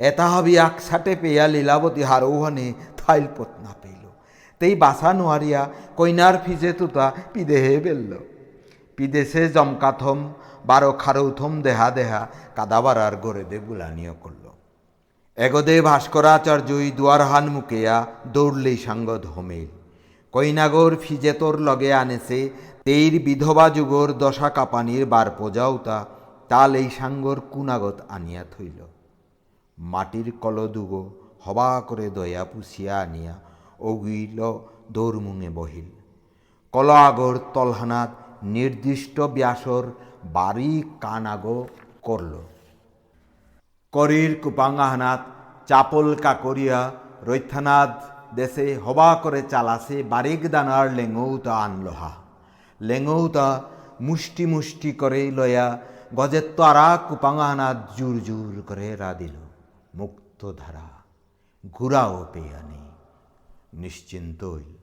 এটা 0.00 0.26
হাবি 0.32 0.54
আকসাটে 0.68 1.12
পেয়া 1.22 1.44
লীলাবতী 1.54 2.02
হারৌহানে 2.10 2.66
থাইল 3.00 3.26
পত্না 3.36 3.72
পেল 3.82 4.04
তেই 4.60 4.74
বাসা 4.82 5.10
নোয়ারিয়া 5.18 5.62
কইনার 5.98 6.34
ফিজে 6.44 6.72
তুতা 6.78 7.06
পিদেহে 7.32 7.74
বেলল। 7.84 8.12
পিদেশে 8.98 9.42
জমকাথম, 9.56 10.18
বারো 10.68 10.90
খারৌথম 11.02 11.52
দেহা 11.66 11.88
দেহা 11.98 12.20
কাদাবারার 12.56 13.14
গড়ে 13.24 13.44
দে 13.50 13.58
বুলানিও 13.66 14.14
করল। 14.22 14.41
এগদে 15.38 15.76
ভাস্করাচার্যই 15.88 16.88
দুয়ারহান 16.98 17.46
মুকেয়া 17.54 17.96
দৌড়লেই 18.34 18.78
সাঙ্গদ 18.86 19.22
হোমেল। 19.34 19.68
কইনাগর 20.34 20.92
ফিজেতর 21.02 21.54
লগে 21.68 21.90
আনেছে, 22.02 22.38
তেইর 22.86 23.14
বিধবা 23.26 23.66
যুগর 23.76 24.08
দশা 24.22 24.48
কাপানির 24.56 25.04
বার 25.12 25.28
পজাউতা 25.38 25.98
তাল 26.50 26.72
এই 26.80 26.88
সাঙ্গর 26.98 27.38
কুনাগত 27.52 27.98
আনিয়া 28.16 28.44
থইল। 28.52 28.78
মাটির 29.78 30.28
কলদুগো 30.42 31.02
হবা 31.44 31.68
করে 31.88 32.06
দয়া 32.16 32.44
পুষিয়া 32.50 32.94
আনিয়া 33.04 33.34
অগুইল 33.88 34.40
দৌড়মুঙে 34.94 35.50
বহিল। 35.58 35.88
কল 36.74 36.88
আগর 37.08 37.34
তলহানাত 37.54 38.10
নির্দিষ্ট 38.54 39.16
ব্যাসর 39.36 39.84
বাড়ি 40.36 40.72
কানাগো 41.02 41.58
করল। 42.06 42.32
করির 43.92 44.32
কুপাঙ্গাহানাত, 44.42 45.20
চাপল 45.68 46.06
কাকরিয়া 46.14 46.80
রৈথানাদ 47.28 47.90
দেশে 48.34 48.66
হবা 48.84 49.10
করে 49.22 49.40
চালাসে 49.42 49.96
বারিক 50.02 50.42
দানার 50.50 50.86
লেঙৌতা 50.92 51.52
আনলোহা। 51.64 52.12
লেঙৌতা 52.80 53.48
মুষ্টি 54.00 54.44
মুষ্টি 54.46 54.90
করে 54.92 55.22
লয়া 55.30 55.66
গজের 56.16 56.46
তারা 56.56 56.88
কুপাঙ্গাহানাত 57.08 57.78
জুর 57.96 58.16
জুর 58.24 58.54
করে 58.66 58.88
রাদিল 58.96 59.36
মুক্ত 59.94 60.40
ধারা 60.58 60.86
ঘুরাও 61.72 62.16
পেয়া 62.32 62.60
নেই 62.70 62.86
নিশ্চিন্ত 63.82 64.40
হইল 64.44 64.74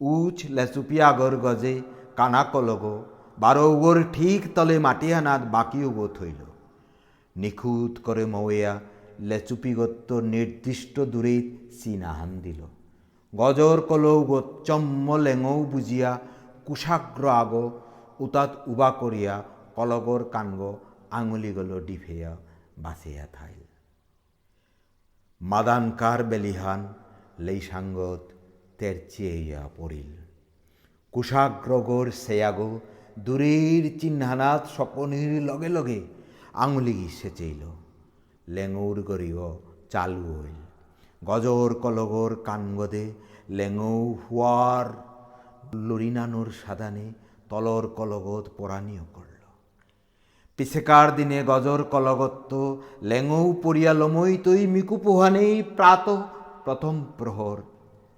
উচ 0.00 0.38
লেচুপিয়াগর 0.56 1.34
গজে 1.36 1.74
কানা 2.16 2.42
কলগ 2.52 2.84
ঠিক 4.12 4.40
তলে 4.54 4.76
মাটিহানাত 4.78 5.42
বাকি 5.54 5.80
উগো 5.84 6.06
থইল। 6.08 6.40
নিখুঁত 7.40 7.94
করে 8.06 8.24
মৌয়া 8.34 8.74
লেচুপিগত্ত 9.28 10.10
নির্দিষ্ট 10.34 11.00
দূরে 11.12 11.36
চিনাহান 11.82 12.32
দিল 12.44 12.60
গজর 13.32 13.78
কলৌ 13.88 14.18
চম্ম 14.66 15.06
লেঙৌ 15.16 15.58
বুজিয়া 15.64 16.10
কুশাগ্র 16.66 17.22
আগ 17.40 17.52
উতাত 18.20 18.50
উবা 18.66 18.90
করিয়া 19.00 19.34
কলগর 19.76 20.22
কানগ 20.34 20.60
আঙুলি 21.10 21.50
গল 21.52 21.70
ডিফেয়া 21.86 22.32
বাঁচিয়া 22.78 23.26
থাইল। 23.32 23.70
মাদানকার 25.40 26.20
বেলিহান 26.24 26.80
লেইসাঙ্গত 27.46 28.22
তেরচিয়া 28.78 29.62
পড়িল। 29.76 30.10
কুশাগ্রগর 31.12 32.06
সেয়াগো 32.24 32.70
দূরের 33.18 33.84
চিহ্নানাত 34.00 34.62
স্বপনের 34.76 35.42
লগে 35.42 35.68
লগে 35.68 36.00
আঙুলি 36.62 37.08
সেচেইল 37.08 37.62
লেঙৌর 38.48 39.02
গরিও 39.02 39.48
চালু 39.90 40.22
হইল 40.40 40.60
গজর 41.24 41.70
কলগর 41.74 42.32
কানগদে 42.44 43.12
লেঙৌ 43.50 44.14
হুয়ার, 44.14 44.86
লরিনানোর 45.88 46.48
সাদানে 46.66 47.06
তলর 47.48 47.84
কলগত 47.88 48.44
পরানীয় 48.56 49.04
করল। 49.14 49.42
পিছেকার 50.56 51.16
দিনে 51.16 51.38
গজর 51.46 51.80
কলগত্ত, 51.84 52.52
লেঙৌ 53.02 53.52
পড়িয়া 53.62 53.92
তৈ 54.44 54.66
মিকু 54.66 54.96
পোহানেই 54.96 55.62
প্রাত, 55.62 56.06
প্রথম 56.64 56.94
প্রহর, 57.18 57.58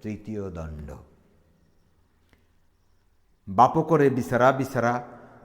তৃতীয় 0.02 0.50
দণ্ড। 0.50 0.88
বাপ 3.48 3.74
করে 3.80 4.10
বিচারা 4.10 4.52
বিচারা 4.52 4.92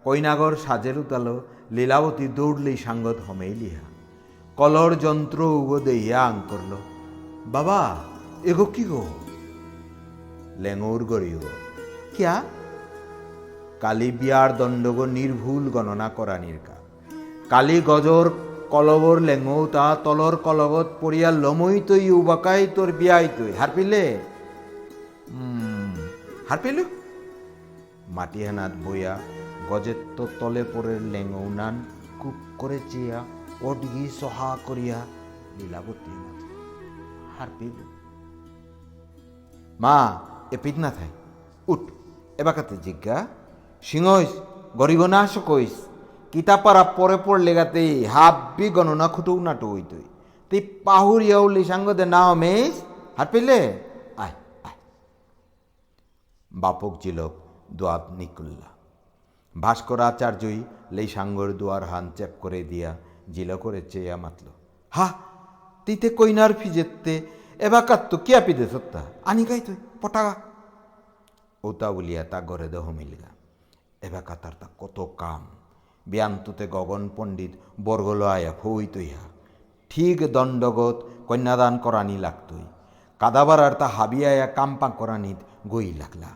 কইনাগর 0.06 0.54
সাজের 0.66 0.98
উতালো 1.04 1.36
লীলাবতী 1.76 2.26
দৌড়লেই 2.38 2.78
সাঙ্গত 2.86 3.18
হমেই 3.28 3.54
লিহা। 3.62 3.86
কলর 4.58 4.92
যন্ত্র 5.04 5.40
উগো 5.60 5.78
দেইয়া 5.80 6.20
আং 6.30 6.36
করল 6.50 6.72
বাবা 7.46 7.80
এগো 8.44 8.66
কি 8.66 8.84
গো? 8.84 9.04
লেঙুর 10.64 11.02
গড়িও 11.04 11.42
কিয়া? 12.16 12.36
কালী 13.84 14.10
বিয়ার 14.20 14.50
দণ্ডগো 14.58 15.06
নির্ভুল 15.18 15.64
গণনা 15.70 16.08
করা 16.10 16.36
নির্কা 16.38 16.76
কালী 17.50 17.78
গজর 17.82 18.26
কলবর 18.74 19.18
লেঙৌ 19.20 19.62
তা 19.66 19.86
তলর 20.04 20.36
কলগত 20.46 20.88
পড়িয়া 21.02 21.30
লমই 21.44 21.78
তৈ 21.88 22.06
উবাকাই 22.20 22.62
তোর 22.76 22.90
বিয়াই 23.00 23.26
তৈ 23.38 23.52
হার 23.60 23.72
পিলে 23.76 24.04
হার 26.50 26.60
পেলু 26.64 26.84
মাটিহানাত 28.08 28.74
বইয়া 28.86 29.14
গজেত্ত 29.70 30.18
তলে 30.40 30.64
পরে 30.64 31.00
লেঙৌনান 31.00 31.76
কুপ 32.20 32.38
করে 32.58 32.80
চেয়া, 32.92 33.20
অডগি 33.62 34.10
সহা 34.20 34.58
করিয়া 34.66 35.00
লীলাবতী 35.58 36.12
মাঝে 36.24 36.50
হার 37.36 37.48
পেল 37.60 37.78
মা, 39.80 39.98
এ 40.52 40.58
পিত 40.64 40.78
না 40.78 40.90
থাই 40.92 41.12
উঠ 41.68 41.82
এবাকাতে 42.38 42.76
জিজ্ঞা। 42.78 43.28
সিংহইস, 43.82 44.32
গরিব 44.78 45.02
না 45.06 45.28
কইস 45.46 45.76
কিতাপারা 46.32 46.84
পরে 46.84 47.18
পড়লে 47.26 47.52
গাতে 47.56 47.84
হাব্বি 48.08 48.70
গণনা 48.70 49.08
খুটুক 49.08 49.40
নাটু 49.40 49.68
হইতই 49.72 49.88
তুই 49.90 50.06
তুই 50.52 50.62
পাহুরিয়াও 50.86 51.48
লিসাঙ্গ 51.48 51.88
দে 51.94 52.06
না 52.06 52.22
হমেস 52.28 52.74
হার 53.18 53.28
পেলে? 53.32 53.60
আয় 54.18 54.36
আয়। 54.68 54.80
বাপক 56.52 56.94
জিলক 57.02 57.34
দোয়াত 57.78 58.04
নিকুল্লা। 58.20 58.70
ভাস্করাচার্যই 59.62 60.64
লেই 60.92 61.08
সাঙ্গর 61.08 61.54
দুয়ার 61.54 61.84
হান 61.84 62.12
চেপ 62.16 62.30
করে 62.42 62.64
দিয়া 62.64 62.98
জিল 63.34 63.58
করে 63.58 63.82
চেয়া 63.82 64.18
মাতল, 64.18 64.48
হা, 64.90 65.14
তিতে 65.86 66.10
কইনার 66.10 66.54
ফিজেতে 66.54 67.28
এবাকাত 67.60 68.02
তো 68.10 68.18
কিয়া 68.18 68.42
পিদে 68.42 68.68
সত্তা? 68.72 69.06
আনি 69.26 69.46
গাই 69.46 69.60
তুই, 69.60 69.76
পটাগা! 70.02 70.36
ওতা 71.64 71.92
বলিয়া 71.92 72.24
তা 72.24 72.42
গড়ে 72.42 72.68
দেহ 72.68 72.90
মিলগা। 72.90 73.28
এবাকা 74.02 74.36
তার 74.36 74.52
তা 74.60 74.68
কত 74.78 75.08
কাম। 75.18 75.48
ব্যান্তুতে 76.10 76.68
গগন 76.68 77.10
পণ্ডিত 77.16 77.52
বর্গল 77.84 78.24
আয়া 78.24 78.54
ফই 78.64 78.88
তৈহা 78.88 79.24
ঠিক 79.90 80.32
দণ্ডগত 80.32 81.06
কন্যাদান 81.28 81.78
করানি 81.78 82.18
লাগতই। 82.18 82.64
কাদাবারার 83.20 83.74
তা 83.74 83.88
হাবিয়ায়া 83.88 84.48
কাম্পা 84.48 84.90
করানিত 84.90 85.70
গই 85.70 85.94
লাগলা। 85.94 86.28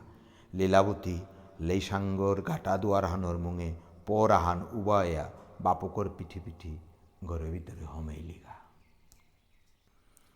লীলাবতী 0.54 1.20
লেইসাঙ্গর 1.68 2.38
গাটা 2.48 2.74
দুয়ার 2.82 3.06
হানোর 3.12 3.38
মুঙে 3.44 3.70
পর 4.08 4.30
আহান 4.38 4.60
উবায়া 4.80 5.26
বাপকর 5.64 6.08
পিঠি 6.18 6.40
পিঠি 6.46 6.74
ঘরের 7.28 7.50
ভিতরে 7.56 7.84
হমেইলিগা। 7.94 8.56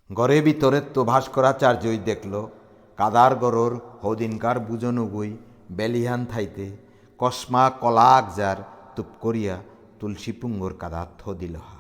ঘরের 0.10 0.42
ভিতরে 0.48 0.80
তো 0.94 1.02
ভাস্করাচার্যই 1.12 2.00
দেখল, 2.10 2.34
কাদার 3.00 3.34
গরর 3.36 3.74
হদিনকার 4.02 4.58
বুজন 4.68 4.98
উগুই 5.04 5.32
বেলিহান 5.78 6.22
থাইতে 6.32 6.66
কসমা 7.20 7.64
কলা 7.82 8.08
আকজার 8.20 8.58
তুপ 8.96 9.10
করিয়া 9.24 9.56
তুলসী 10.00 10.32
পুঙ্গর 10.40 10.74
কাদা 10.82 11.02
থ 11.20 11.22
দিলহা 11.42 11.80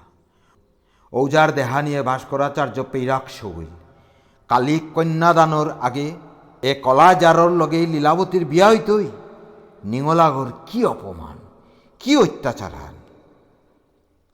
ঔজার 1.14 1.50
দেহা 1.58 1.80
নিয়ে 1.86 2.02
ভাস্করাচার্য 2.10 2.78
পেইরাক্ষ 2.92 3.38
হইল। 3.56 3.74
কালী 4.50 4.78
কন্যাদানর 4.96 5.70
আগে 5.88 6.08
এ 6.64 6.72
কলা 6.86 7.10
জারর 7.22 7.52
লগে 7.62 7.82
লীলাবতীর 7.94 8.44
বিয়া 8.52 8.68
হইতই। 8.72 9.08
নিঙলাগর 9.84 10.50
কি 10.66 10.80
অপমান, 10.86 11.38
কি 12.02 12.12
অত্যাচার 12.18 12.74
হান 12.76 12.96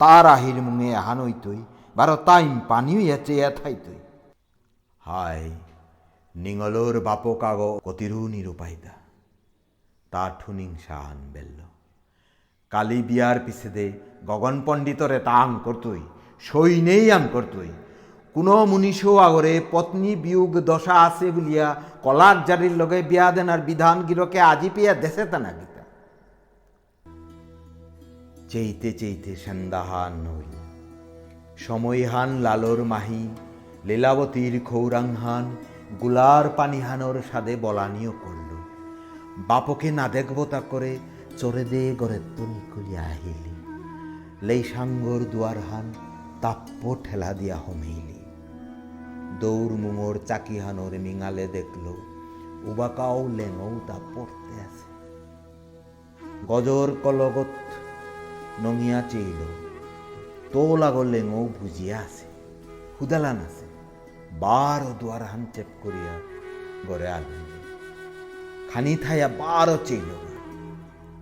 তার 0.00 0.26
আহির 0.26 0.58
মুঙে 0.62 0.90
আহান 0.96 1.18
হইতই 1.20 1.60
বারো 1.96 2.16
তাইম 2.16 2.52
পানি 2.68 2.92
হইয়া 2.96 3.16
চেয়া 3.26 3.50
থাইতই 3.50 4.00
হায় 5.00 5.50
নিঙলর 6.34 6.96
বাপ 7.00 7.24
কাগ 7.40 7.60
কতিরু 7.84 8.20
নিরুপাইদা 8.28 8.94
তা 10.12 10.22
ঠুনিং 10.40 10.70
সাহান 10.86 11.18
বেল্ল। 11.32 11.58
কালী 12.72 12.98
বিয়ার 13.02 13.38
পিছে 13.44 13.68
দে 13.68 13.86
গগন 14.26 14.56
পণ্ডিতরে 14.66 15.18
তা 15.18 15.32
আং 15.32 15.50
করতই 15.64 16.02
সই 16.40 16.72
নেই 16.80 17.04
আং 17.10 17.22
করতই 17.32 17.70
কোনো 18.34 18.66
মুনিষও 18.66 19.16
আগরে 19.16 19.60
পত্নী 19.70 20.16
বিয়োগ 20.16 20.60
দশা 20.60 20.94
আছে 21.02 21.30
বলিয়া 21.30 21.82
কলার 22.02 22.44
জারির 22.44 22.72
লগে 22.76 23.02
বিয়া 23.02 23.32
দেনার 23.32 23.60
বিধান 23.60 24.02
গিরকে 24.02 24.40
আজি 24.40 24.70
পিয়া 24.74 24.94
দেশে 24.94 25.24
তা 25.26 25.38
না 25.38 25.52
গীতা। 25.52 25.82
চেইতে 28.48 28.92
চেইতে 28.92 29.36
সন্ধ্যাহান 29.36 30.26
হইল 30.26 30.54
সময়হান 31.56 32.30
লালর 32.30 32.84
মাহি, 32.84 33.28
লীলাবতীর 33.84 34.60
খৌরাংহানগুলার 34.64 36.48
পানিহানর 36.56 37.14
সাদে 37.32 37.56
বলানিও 37.56 38.12
করল। 38.12 38.50
বাপকে 39.48 39.90
না 39.90 40.08
দেখব 40.08 40.46
তা 40.50 40.60
করে 40.70 40.98
চরে 41.38 41.64
দে 41.64 41.94
গড়ে 41.98 42.18
তনি 42.36 42.60
কলিয়া 42.74 43.02
আহিলি। 43.02 43.54
লেই 44.42 44.62
সাঙ্গর 44.62 45.20
দুয়ারহান 45.30 45.92
তাপ্প 46.40 46.96
ঠেলা 47.04 47.32
দিয়া 47.32 47.56
হমেইলি। 47.56 48.09
দৌড় 49.40 49.74
মুঙর 49.82 50.14
চাকিহানোর 50.28 50.92
মিঙালে 51.04 51.46
দেখল, 51.56 51.86
উবাকাও 52.70 53.20
লেঙও 53.38 53.72
তা 53.88 53.96
পড়তে 54.12 54.54
আছে। 54.66 54.88
গজর 56.48 56.88
কলগত 57.02 57.54
নঙিয়া 58.62 59.00
চেইল 59.10 59.40
তোল 60.52 60.80
আগর 60.88 61.06
লেঙও 61.14 61.42
বুঝিয়া 61.56 61.96
আছে, 62.06 62.26
হুদালান 62.96 63.38
আছে। 63.46 63.66
বার 64.42 64.80
দুয়ার 65.00 65.22
হান 65.30 65.42
চেপ 65.54 65.68
করিয়া 65.82 66.14
গড়ে 66.88 67.08
আলইলি 67.16 67.60
খানি 68.70 68.92
থাইয়া 69.02 69.28
বারো 69.42 69.76
চেইল 69.88 70.10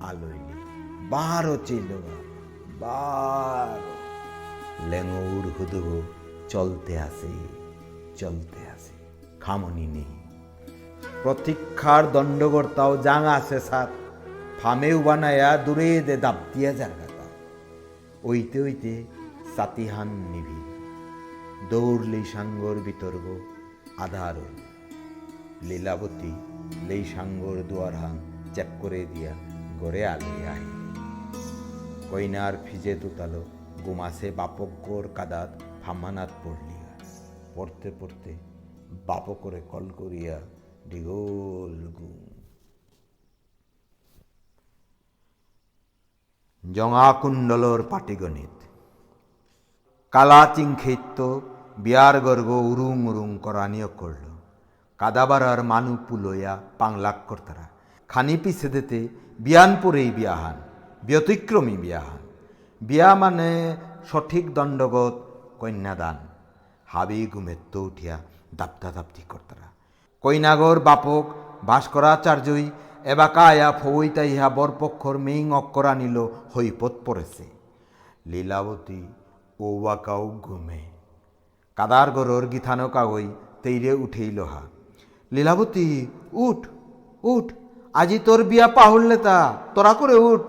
আলইলি 0.09 0.57
বারো 1.13 1.55
চেইল 1.69 1.91
বার। 2.83 3.81
লেঙৌর 4.91 5.45
হুদুগো 5.57 5.99
চলতে 6.53 6.95
আসে 7.07 7.33
চলতে 8.21 8.61
আসে 8.75 8.95
খামনি 9.41 9.87
নেই। 9.87 10.13
প্রতীক্ষার 11.23 12.05
দণ্ডকর্তাও 12.13 12.93
জাঙা 13.07 13.33
আছে 13.41 13.59
সাত 13.61 13.91
ফামেও 14.63 14.99
বানায়া 15.03 15.51
দূরে 15.57 15.89
দে 16.07 16.17
দাপ 16.17 16.39
দিয়া 16.53 16.71
জারগাতা 16.73 17.27
ওইতে 18.23 18.59
ওইতে 18.61 18.93
সাতিহান 19.57 20.11
নিভি। 20.33 20.61
দৌড়লেই 21.71 22.25
সাঙ্গর 22.33 22.77
বিতর্ক, 22.87 23.27
আধার। 24.01 24.37
লীলাবতী 25.69 26.33
লেই 26.89 27.05
সাঙ্গর 27.15 27.57
দুয়ার 27.69 27.95
হান 27.95 28.15
চেক 28.55 28.71
করে 28.81 29.01
দিয়া 29.13 29.33
গড়ে 29.81 30.03
আলে 30.07 30.33
আহি। 30.53 30.71
কইনার 32.11 32.55
ফিজে 32.65 32.95
তুতালো 33.03 33.43
গুমাসে 33.87 34.29
বাপকর 34.31 35.05
কাদাত 35.15 35.51
ফামানাত 35.83 36.31
পড়লিয়া 36.45 36.78
পড়তে 37.59 37.91
পড়তে 38.01 38.37
বাপ 39.07 39.33
করে 39.33 39.61
কল 39.71 39.91
করিয়া 39.97 40.41
ডিগোল 40.91 41.93
গুম। 41.99 42.19
জঙা 46.73 47.13
কুণ্ডলর 47.13 47.83
পাটিগণিত। 47.83 48.57
কালা 50.11 50.47
চিংখেত্য 50.55 51.41
বিয়ার 51.79 52.21
গর্গ 52.21 52.49
উরুং 52.49 53.07
উরুং 53.07 53.39
করানিও 53.43 53.89
করল। 53.89 54.25
কাদাবারার 54.99 55.63
মানু 55.63 55.97
পুলইয়া 56.09 56.63
পাংলাক 56.79 57.19
করতারা 57.29 57.69
খানি 58.09 58.37
পিছে 58.37 58.69
দিতে 58.69 59.09
বিয়ানপুরেই 59.39 60.11
বিয়াহান, 60.11 60.57
ব্যতিক্রমী 61.07 61.77
বিয়াহান। 61.77 62.23
বিয়া 62.81 63.15
মানে 63.15 63.77
সঠিক 64.11 64.55
দণ্ডগত 64.55 65.17
কন্যাদান। 65.59 66.28
হাবি 66.89 67.27
ঘুমেত্ত 67.27 67.77
উঠিয়া 67.77 68.17
দাপ্তা 68.57 68.93
দাপ্তি 68.93 69.23
করতারা। 69.29 69.69
কইনাগর 70.23 70.79
বাপক 70.81 71.25
ভাস্করাচার্যই 71.67 72.71
এবাকা 73.05 73.47
আয়া 73.47 73.73
ফৌইতা 73.73 74.23
ইহা 74.23 74.49
বরপক্ষর 74.51 75.19
মেইং 75.19 75.53
অক্করা 75.53 75.95
নিল 75.95 76.17
হৈপত 76.55 76.95
পড়েছে। 77.05 77.45
লীলাবতী 78.27 79.03
ওবাকাও 79.61 80.41
ঘুমে। 80.43 80.81
কাদার 81.77 82.11
গরর 82.11 82.47
গিথানো 82.47 82.89
কাগই 82.89 83.27
তেইরে 83.63 83.93
উঠেইল 83.93 84.39
হা। 84.41 84.63
লীলাবতী, 85.33 86.07
উঠ 86.33 86.61
উঠ, 87.25 87.47
আজি 87.95 88.19
তোর 88.19 88.45
বিয়া 88.45 88.67
পাহড়লে 88.69 89.17
তা 89.17 89.37
তোরা 89.75 89.93
করে 89.95 90.15
উঠ। 90.15 90.47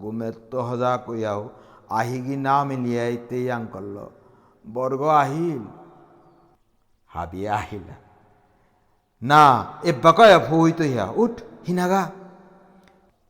গুমের 0.00 0.32
তো 0.50 0.58
হজা 0.62 0.92
কইয়াও 1.06 1.48
আহিগি 1.90 2.36
না 2.36 2.64
মিলিয়াই 2.64 3.16
তেই 3.28 3.50
আং 3.50 3.62
করল 3.72 3.96
বর্গ 4.74 5.02
আহিল। 5.02 5.62
হাবিয়া 7.06 7.54
আহিলা। 7.54 7.94
না, 9.22 9.64
এ 9.82 9.92
বাকয়া 10.02 10.38
ফুই 10.38 10.72
তো 10.72 10.84
ইয়া। 10.84 11.06
উঠ, 11.14 11.30
হিনাগা। 11.68 12.10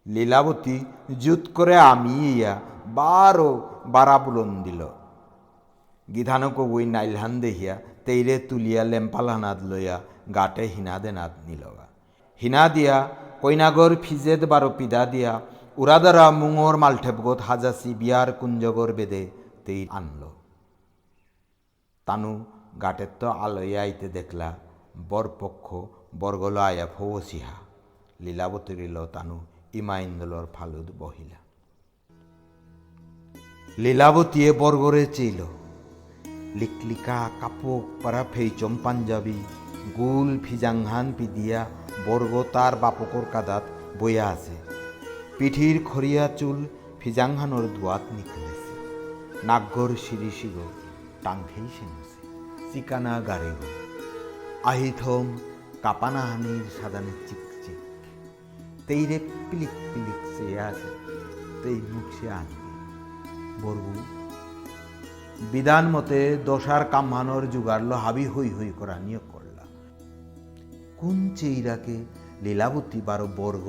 লীলাবতী 0.06 0.84
জুত 1.18 1.40
করে 1.54 1.78
আমি 1.78 2.32
ইয়া। 2.32 2.60
বারো 2.86 3.68
বারা 3.86 4.18
বুলন 4.18 4.62
দিল। 4.62 4.88
গিধানক 6.14 6.60
বই 6.60 6.86
নাইলহান 6.86 7.40
দেহিয়া 7.40 7.78
তেইরে 8.04 8.38
তুলিয়া 8.38 8.84
লেম্পালানাদ 8.84 9.62
লইয়া 9.62 10.00
গাটে 10.34 10.62
হিনাদে 10.62 11.12
নাদ 11.12 11.30
নিলগা। 11.46 11.86
হিনা 12.42 12.68
দিয়া 12.68 13.08
কইনাগর 13.42 13.96
ফিজেদ 14.02 14.44
বারো 14.44 14.70
পিদা 14.70 15.06
দিয়া। 15.06 15.40
উড়াদারা 15.76 16.30
মুঙর 16.30 16.76
মালঠেপগত 16.76 17.40
হাজাসি 17.40 17.94
বিয়ার 17.94 18.32
কুঞ্জগর 18.32 18.92
বেদে 18.92 19.30
তেই 19.64 19.88
আনলো। 19.90 20.41
তানু 22.12 22.32
গাটের 22.82 23.12
তো 23.20 23.28
আলয়া 23.44 23.80
আইতে 23.82 24.08
দেখলা 24.08 24.48
বরপক্ষ 25.10 25.66
বরগল 26.20 26.56
আয়া 26.56 26.86
ফৌসিহা। 26.96 27.56
লীলাবতীরিল 28.20 28.96
তানু 29.14 29.38
ইমাইন্দলর 29.74 30.46
ফালুদ 30.54 30.88
বহিলা। 30.98 31.38
লীলাবতীয়ে 33.78 34.50
বর্গরে 34.52 35.06
চেইল। 35.06 35.40
লিকলিকা 36.54 37.18
কাপক 37.40 37.82
পারা 38.02 38.24
ফেইচম 38.32 38.72
পাঞ্জাবি, 38.84 39.38
গুল 39.98 40.38
ফিজাংহান 40.44 41.06
পিদিয়া 41.18 41.60
বর্গ 42.06 42.32
তার 42.52 42.72
বাপকর 42.76 43.24
কাদাত 43.32 43.64
বইয়া 43.98 44.24
আছে। 44.28 44.56
পিঠির 45.38 45.76
খরিয়া 45.84 46.24
চুল 46.38 46.58
ফিজাংহানোর 47.00 47.64
দুয়াত 47.76 48.04
নিকলেছে 48.16 48.74
নাগর 49.48 49.90
শিরি 50.04 50.30
শিগো 50.40 50.66
টাংখেই 51.24 51.68
সেনছে 51.76 52.01
চিকানা 52.72 53.20
গাড়ে 53.20 53.50
গো 53.50 53.68
আহিথম 54.64 55.24
কাপানাহানির 55.82 56.64
সাদানে 56.80 57.12
চিকচিক। 57.26 57.78
তেইরে 58.86 59.18
পিলিক 59.50 59.68
পিলিক 59.68 60.20
সে 60.36 60.60
আছে, 60.60 60.90
তেই 61.62 61.74
মুখ 61.74 62.06
সে 62.20 62.30
আনবে। 62.30 62.70
বরগু, 63.62 63.94
বিধান 65.52 65.84
মতে 65.90 66.38
দশার 66.44 66.84
কামানোর 66.84 67.50
জুগারল 67.50 67.92
হাবি 67.92 68.26
হই 68.26 68.48
হই 68.48 68.72
করা 68.78 68.96
নিয়োগ 68.98 69.24
করলা। 69.32 69.64
কোন 70.96 71.34
চেইরাকে 71.36 72.04
লীলাবতী 72.42 73.00
বারো 73.00 73.26
বর্গ 73.36 73.66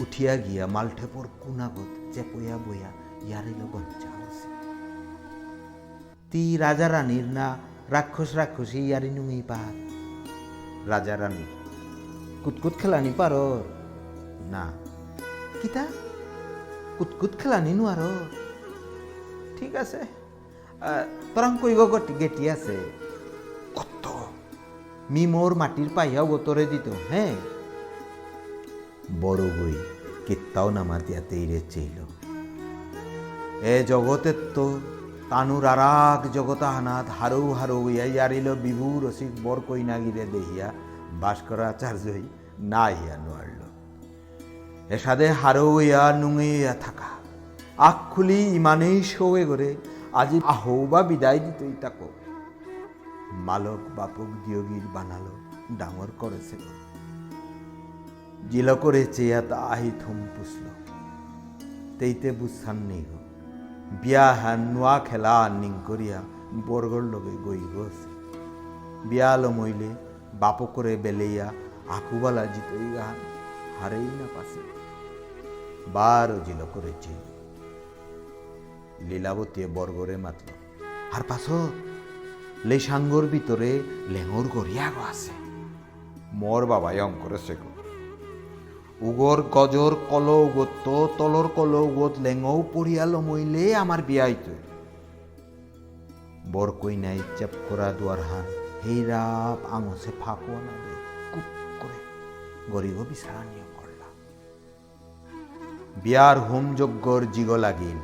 উঠিয়া 0.00 0.36
গিয়া 0.36 0.66
মালঠেপর 0.66 1.24
কুনাগত 1.40 1.90
চেপয়া 2.12 2.56
বইয়া 2.56 2.90
ইয়ারিল 3.26 3.60
হসে 4.20 4.48
তি 6.30 6.56
রাজা 6.56 6.88
রানীর 6.88 7.24
না 7.24 7.46
রাক্ষস 7.90 8.34
রাক্ষসী 8.34 8.78
ইয়ারি 8.78 9.10
নুঙি 9.10 9.42
পার 9.48 9.74
রাজা 10.90 11.16
রানী। 11.16 11.44
কুতকুত 12.44 12.72
খেলানি 12.78 13.12
পারর 13.16 13.62
না। 14.50 14.72
কিতা? 15.62 15.86
কুতকুত 16.98 17.30
খেলানি 17.38 17.72
নোয়ার 17.74 17.98
ঠিক 19.58 19.74
আছে। 19.74 20.00
তরাং 21.34 21.58
কইগ 21.62 21.78
গটি 21.78 22.14
গেটি 22.20 22.50
আছে। 22.50 22.76
কত? 23.74 24.08
মি 25.10 25.26
মোর 25.26 25.54
মাটির 25.54 25.88
পাইয়াও 25.94 26.26
গোতরে 26.26 26.66
দিত 26.66 26.88
হ্যাঁ 27.10 27.34
বড় 29.20 29.42
বই 29.42 29.74
কিত্তাও 30.26 30.70
নামার 30.70 31.00
দিয়া 31.06 31.20
তেইরে 31.20 31.60
চেইল 31.70 31.98
এ 33.62 33.84
জগতের 33.84 34.34
তো 34.54 34.80
তানুর 35.32 35.66
আরাক 35.74 36.22
জগতাহানাথ 36.36 37.06
হারৌ 37.18 37.46
হারৌ 37.58 37.82
ইয়া 37.88 38.06
ইয়ারিল 38.12 38.48
বিভু 38.64 38.88
রসিক 39.04 39.32
বর 39.44 39.58
কইনাগিরে 39.68 40.24
দেহিয়া 40.34 40.68
ভাস্করাচার্যই 41.20 42.24
না 42.72 42.84
হিয়া 42.98 43.16
নোয়ারল 43.24 43.60
এসাদে 44.94 45.28
হারৌ 45.40 45.70
ইয়া 45.80 46.04
নুঙে 46.20 46.50
ইয়া 46.60 46.74
থাকা। 46.84 47.10
আখ 47.88 47.98
খুলি 48.12 48.40
ইমানেই 48.58 48.98
শোয়ে 49.12 49.42
করে 49.50 49.68
আজি 50.20 50.38
আহৌ 50.54 50.78
বা 50.86 51.00
বিদায় 51.02 51.40
দিতই 51.44 51.74
তাকো। 51.82 52.08
মালক 53.46 53.82
বাপক 53.96 54.30
দিয়গীর 54.44 54.86
বানালো 54.94 55.34
ডাঙর 55.78 56.10
করেছে 56.18 56.56
জিল 58.50 58.68
করে 58.74 59.02
চেয়া 59.06 59.40
তা 59.50 59.56
আহি 59.72 59.90
থুম 60.00 60.18
পুষল 60.34 60.66
তেইতে 61.98 62.28
বুঝান 62.40 62.78
নেই 62.90 63.04
গো 63.10 63.21
বিয়া 64.00 64.26
হ্যান 64.40 64.60
নোয়া 64.74 64.98
খেলা 64.98 65.48
নিং 65.60 65.74
করিয়া 65.88 66.18
বর্গর 66.66 67.02
লগে 67.02 67.34
গই 67.46 67.62
গছে। 67.74 68.08
বিয়ালো 69.08 69.50
মইলে 69.50 69.90
বাপ 70.40 70.58
করে 70.74 70.96
বেলেইয়া 70.96 71.46
আকুবালা 71.96 72.44
জিতই 72.46 72.86
গান 72.94 73.16
হারেই 73.78 74.08
না 74.18 74.26
পাশে 74.34 74.60
বারো 75.92 76.36
জিল 76.46 76.60
করেছে 76.74 77.12
লীলাবতী 79.08 79.60
বর্গরে 79.66 80.16
মাত্র 80.16 80.46
আর 81.12 81.22
পাছ? 81.28 81.46
লে 82.64 82.76
সাঙ্গর 82.80 83.24
ভিতরে 83.26 83.70
লেঙর 84.08 84.44
গড়িয়াগ 84.54 84.96
আছে। 85.10 85.32
মোর 86.32 86.66
বাবাই 86.66 87.00
অঙ্করে 87.00 87.38
শেখ 87.46 87.60
উগর 89.02 89.42
গজর 89.42 89.96
কল 90.10 90.28
উগত 90.28 90.68
তো 90.84 91.08
তলর 91.18 91.48
কল 91.56 91.74
উগত 91.74 92.18
লেঙও 92.20 92.62
পরিয়াল 92.72 93.16
মইলে 93.16 93.76
আমার 93.76 94.02
বিয়াইতো 94.02 94.52
বর 96.52 96.70
কইনাই 96.70 97.18
চেপ 97.36 97.50
করা 97.68 97.92
দুয়ার 97.92 98.20
হান 98.20 98.44
হেইরাপ 98.84 99.74
আঙসে 99.74 100.10
ফাঁকুয়া 100.24 100.60
না 100.60 100.72
দে 100.84 100.94
কুপ 101.32 101.48
করে 101.82 101.98
গরিব 102.72 103.04
বিছানা 103.08 103.44
নিয়ে 103.44 103.62
বিয়ার 106.02 106.40
হোম 106.40 106.74
যজ্ঞর 106.74 107.22
জিগ 107.32 107.50
লাগিল। 107.50 107.98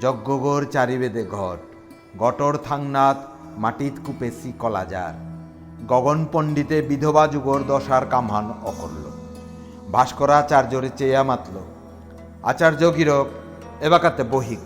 যজ্ঞগর 0.00 0.64
চারিবেদে 0.64 1.26
ঘট 1.30 1.60
গটর 2.18 2.58
থাংনাথ 2.64 3.16
মাটিত 3.58 3.92
কুপেসি 4.06 4.52
কলাজার 4.58 5.14
গগন 5.88 6.26
পণ্ডিতে 6.32 6.82
বিধবা 6.82 7.26
যুগর 7.26 7.60
দশার 7.68 8.06
কামহান 8.06 8.46
অকরল 8.62 9.19
ভাস্করাচার্যরে 9.92 10.90
চেয়া 10.96 11.22
মাতল 11.22 11.60
আচার্য 12.42 12.96
গিরক 12.96 13.26
এবাকাতে 13.80 14.22
বহিক। 14.22 14.58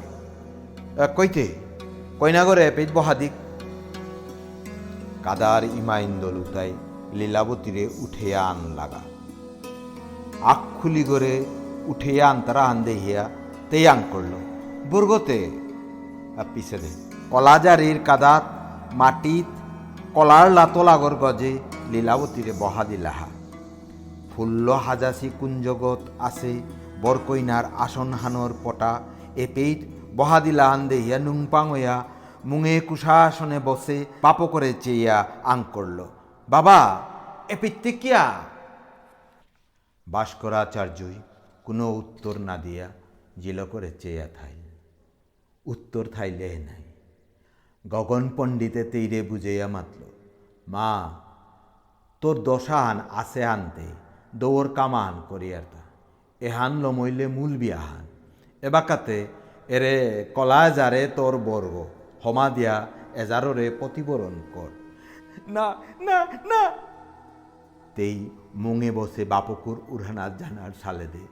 "এ, 0.98 1.06
কইতে 1.16 1.54
কইনাগরে 2.20 2.70
পেট 2.76 2.88
বহাদিক 2.94 3.32
কাদার 5.22 5.64
ইমাইন্দল 5.64 6.36
উতাই 6.36 6.72
লীলাবতীরে 7.12 7.88
উঠেয়া 7.98 8.46
আন 8.46 8.56
লাগা। 8.74 9.00
আখ 10.42 10.82
খুলি 10.82 11.04
করে 11.04 11.44
উঠেয়া 11.86 12.30
আনতারা 12.30 12.64
আন 12.64 12.82
দেহিয়া 12.82 13.30
তেয়াং 13.70 14.02
করল। 14.10 14.32
বুর্গতে 14.90 15.50
আর 16.36 16.44
পিছে 16.54 16.78
দে 16.78 16.88
কলাজারির 17.30 18.00
কাদাত 18.04 18.42
মাটিত 18.92 19.46
কলার 20.14 20.50
লাতলাগর 20.50 21.14
গজে 21.14 21.58
লীলাবতীরে 21.90 22.52
বহা 22.52 22.84
দিলাহা। 22.84 23.26
ফুল্ল 24.36 24.68
হাজাসি 24.86 25.28
কুঞ্জগত 25.40 26.02
আছে 26.18 26.52
বরকইনার 27.02 27.64
আসন 27.84 28.10
হানর 28.12 28.52
পটা 28.64 28.92
এপেইট 29.36 29.80
বহাদিলা 30.16 30.66
আন 30.72 30.80
দেহিয়া 30.88 31.18
নুংপাং 31.18 31.70
হইয়া 31.70 31.96
মুঙে 32.44 32.80
কুশাসনে 32.80 33.58
বসে 33.58 34.04
পাপ 34.20 34.38
করে 34.52 34.70
চেয়া 34.80 35.16
আং 35.44 35.58
করল 35.72 35.98
বাবা 36.48 36.78
এপিত্তে 37.48 37.90
কিয়া? 37.92 38.24
ভাস্করাচার্যই 40.06 41.16
কোনো 41.64 41.84
উত্তর 41.92 42.34
না 42.38 42.56
দিয়া 42.56 42.86
জিল 43.38 43.58
করে 43.64 43.90
চেয়া 44.02 44.26
থাইল 44.36 44.64
উত্তর 45.66 46.04
থাইলে 46.14 46.48
নাই। 46.58 46.84
গগন 47.84 48.24
পণ্ডিতে 48.36 48.82
তেইরে 48.84 49.20
বুঝাইয়া 49.22 49.68
মাতল, 49.68 50.02
মা 50.68 50.90
তোর 52.20 52.36
দশাহান 52.42 52.98
আছে 53.10 53.44
আনতে। 53.44 54.03
দৌড় 54.40 54.68
কামান 54.68 55.14
করিয়ার 55.28 55.64
তা। 55.72 55.82
এহান 56.40 56.72
লমইলে 56.82 57.26
মূল 57.26 57.52
বিয়াহান 57.56 58.04
এবাকাতে 58.62 59.18
এরে 59.68 59.94
কলা 60.34 60.62
যারে 60.70 61.02
তোর 61.16 61.34
বর্গ 61.38 61.74
হমা 62.24 62.46
দিয়া 62.50 62.76
এজাররে 63.22 63.66
প্রতিবরণ 63.78 64.36
কর। 64.54 64.70
না 65.48 65.66
না 66.06 66.18
না। 66.50 66.62
তেই 67.94 68.16
মুঙে 68.54 68.90
বসে 68.90 69.22
বাপকুর 69.24 69.76
উড়ানার 69.88 70.32
জানার 70.36 70.72
সালে 70.82 71.06
দে 71.06 71.22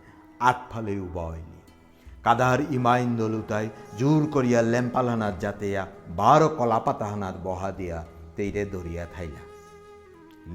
আট 0.48 0.59
ফালে 0.70 0.94
উবা 1.00 1.24
হইলি 1.30 1.59
কাদার 2.24 2.61
ইমাইন 2.70 3.11
দলুতাই 3.16 3.66
জোর 3.98 4.22
করিয়া 4.34 4.61
লেম্পালানার 4.62 5.34
জাতেয়া 5.38 5.82
বারো 6.16 6.48
কলাপাতাহানার 6.59 7.36
বহা 7.44 7.70
দিয়া 7.78 7.98
তেইরে 8.36 8.62
দরিয়া 8.64 9.05
থাইলা। 9.14 9.42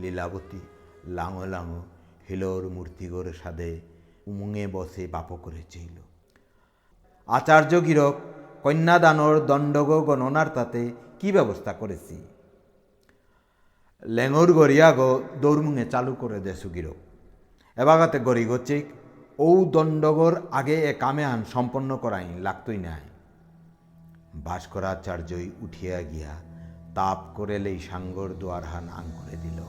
লীলাবতী 0.02 0.60
লাঙো 1.18 1.46
লাঙো 1.46 1.82
হিলোর 2.28 2.64
মূর্তিগর 2.70 3.26
সাদে 3.42 3.72
উমুঙে 4.28 4.68
বসে 4.68 5.08
বাপ 5.08 5.30
করে 5.44 5.62
চেইল 5.70 5.98
আচার্য 7.30 7.72
গিরক 7.88 8.16
কন্যাদানর 8.64 9.36
দণ্ডগ 9.46 9.90
গণনার 10.08 10.50
তাতে 10.50 10.82
কি 11.20 11.32
ব্যবস্থা 11.32 11.74
করেছি? 11.74 12.18
লেঙর 14.06 14.50
গড়িয়াগ 14.54 15.00
দৌড়মুঙে 15.42 15.86
চালু 15.86 16.14
করে 16.16 16.40
দে 16.40 16.54
সুগিরক 16.56 16.98
এবাগাতে 17.78 18.18
গড়ি 18.20 18.46
গচিক 18.46 18.86
ঔ 19.40 19.50
দণ্ডগর 19.66 20.34
আগে 20.52 20.76
এ 20.90 20.94
কামে 20.94 21.24
আন 21.26 21.42
সম্পন্ন 21.54 21.90
করাই 21.98 22.28
লাগতই 22.40 22.78
নাই। 22.78 23.04
ভাস্করাচার্যই 24.46 25.48
উঠিয়া 25.62 26.02
গিয়া 26.02 26.34
তাপ 26.96 27.20
করে 27.38 27.58
লেই 27.60 27.80
সাঙ্গর 27.80 28.30
দুয়ার 28.40 28.64
হান 28.64 28.86
আং 28.90 29.06
করে 29.18 29.36
দিল। 29.44 29.60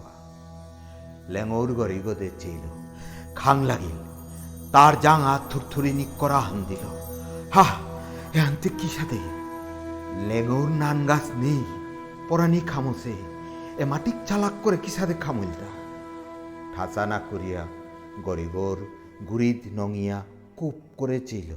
লেঙর 1.35 1.69
গড়ি 1.79 1.99
গদে 2.07 2.29
চেইল 2.43 2.65
খাং 3.41 3.57
লাগিল। 3.71 3.99
তার 4.75 4.95
জাঙা 5.05 5.35
থুরথুরি 5.51 5.93
নিক 5.99 6.11
করা 6.21 6.39
হান 6.47 6.59
দিল 6.69 6.85
হা 7.55 7.67
এ 8.37 8.39
আনতে 8.47 8.69
কি 8.79 8.89
সাথে 8.97 9.21
লেঙর 10.29 10.69
নান 10.83 10.99
গাছ 11.11 11.27
নেই 11.43 11.63
পরানি 12.29 12.61
খামসে 12.71 13.15
এ 13.83 13.85
মাটিক 13.93 14.17
চালাক 14.29 14.55
করে 14.63 14.77
কি 14.85 14.91
সাথে 14.97 15.15
খামইলতা? 15.25 15.69
ঠাসা 16.75 17.03
না 17.11 17.19
করিয়া 17.31 17.63
গরিবর 18.27 18.77
গুড়িত 19.29 19.63
নঙিয়া 19.79 20.19
কুপ 20.59 20.77
করে 20.99 21.19
চেইল 21.29 21.51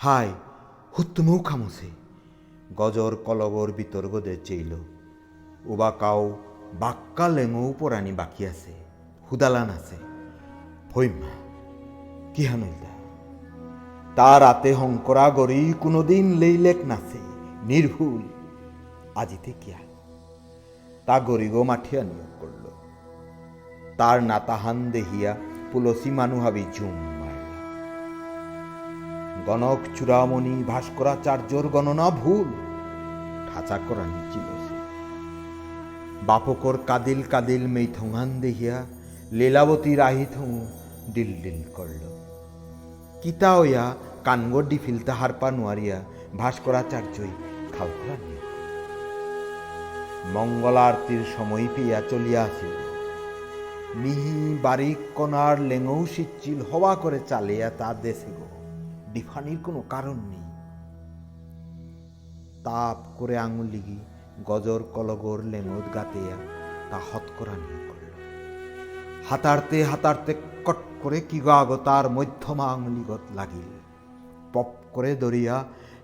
হায় 0.00 0.32
হুত্তুমৌ 0.94 1.38
খামসে 1.48 1.90
গজর 2.78 3.12
কলগর 3.26 3.68
বিতর 3.78 4.04
গদে 4.12 4.34
চেইল 4.48 4.72
উবা 5.72 5.90
কাউ 6.02 6.22
বাক্কা 6.82 7.26
লেঙৌ 7.36 7.68
পরানি 7.80 8.12
বাকি 8.20 8.42
আছে। 8.52 8.74
হুদালান 9.32 9.70
আছে। 9.70 9.96
ভৈমা 10.94 11.32
কি 12.34 12.46
হানইলতা 12.46 12.92
তার 14.16 14.40
রাতে 14.40 14.74
হংকরা 14.74 15.30
গড়ি 15.30 15.74
কোনোদিন 15.80 16.36
লেইলেক 16.36 16.76
নাচে, 16.84 17.20
নির্ভুল। 17.64 18.22
আজিতে 19.14 19.52
কিয়া? 19.60 19.78
তা 21.06 21.20
গরিগো 21.20 21.62
মাঠিয়া 21.62 22.02
নিয়োগ 22.02 22.32
করল। 22.40 22.64
তার 23.96 24.22
নাতাহান 24.22 24.90
দেহিয়া 24.90 25.36
পুলসী 25.72 26.10
মানুহাবি 26.10 26.64
ঝুম 26.74 26.96
মারলা 27.20 27.58
গণক 29.46 29.80
চূড়ামণি 29.94 30.64
ভাস্করাচার্যর 30.66 31.68
গণনা 31.68 32.10
ভুল। 32.10 32.48
ঠাচা 33.48 33.78
করা 33.88 34.04
নিচিল 34.04 34.48
বাপকর 36.26 36.78
কাদিল 36.86 37.22
কাদিল 37.22 37.66
মেইথঙান 37.66 38.40
দেহিয়া 38.40 38.76
লীলাবতী 39.32 39.96
রাহিথং 39.96 40.48
ডিল 41.14 41.32
ডিল 41.42 41.62
করল। 41.76 42.02
কিতা 43.22 43.56
হইয়া 43.56 43.94
কানগড্ডি 44.24 44.78
ফিলতা 44.78 45.14
হারপা 45.14 45.50
নোয়ারিয়া 45.50 45.98
ভাস্করাচার্যই 46.38 47.32
খাওয়া 47.74 48.14
নিয়োগ 48.24 48.46
মঙ্গলারতির 50.34 51.24
সময় 51.36 51.66
পেয়া 51.76 51.98
আসিল। 52.42 52.76
মিহি 53.94 54.58
বারিক 54.62 54.98
কণার 55.14 55.56
লেঙৌ 55.60 56.06
সিচ্ছিল 56.06 56.58
হওয়া 56.72 56.94
করে 56.94 57.20
চালিয়া 57.28 57.70
তা 57.70 57.94
দেশে 58.02 58.30
গো 58.38 58.48
ডিফানির 59.12 59.58
কোনো 59.62 59.80
কারণ 59.88 60.16
নেই। 60.30 60.46
তাপ 62.64 62.98
করে 63.18 63.38
আঙুল 63.38 63.66
লিগি 63.66 63.98
গজর 64.44 64.80
কলগর 64.94 65.38
লেঙত 65.42 65.86
গাতেয়া 65.94 66.36
তা 66.90 66.98
হতকরা 67.08 67.54
নিয়ে 67.54 67.80
করল 67.87 67.87
হাতারতে 69.28 69.78
হাতারতে 69.84 70.32
কট 70.64 70.80
করে 71.02 71.20
কি 71.20 71.38
গাগ 71.40 71.68
তার 71.84 72.06
মধ্যমা 72.10 72.66
আঙুলিগত 72.74 73.24
লাগিল। 73.34 73.70
পপ 74.52 74.70
করে 74.94 75.12
দরিয়া 75.14 75.56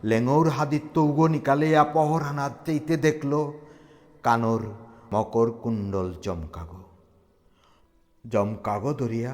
লেঙৌর 0.05 0.47
হাদিত্য 0.49 0.95
উগো 1.01 1.27
নিকালেয়া 1.29 1.83
পহর 1.85 2.23
হানাত 2.23 2.53
চেইতে 2.67 2.95
দেখল 2.97 3.33
কানর 4.23 4.63
মকর 5.13 5.49
কুণ্ডল 5.63 6.09
জমকাগো। 6.23 6.83
জমকাগো 8.25 8.93
ধরিয়া 8.95 9.31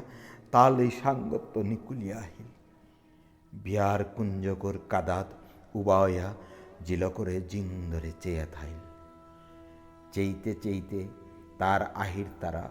তাল 0.51 0.73
এই 0.79 0.91
সাঙ্গত্য 1.03 1.53
নিকুলিয়া 1.59 2.17
আহিল। 2.17 2.49
বিয়ার 3.53 4.01
কুঞ্জকর 4.15 4.75
কাদাত 4.89 5.27
উবায়া 5.75 6.27
জিল 6.85 7.03
করে 7.09 7.35
জিন্দরে 7.41 8.11
চেয়া 8.21 8.45
থাইল 8.51 8.81
চেইতে 10.11 10.51
চেইতে 10.63 10.99
তার 11.59 11.81
আহির 11.95 12.29
তারা 12.41 12.63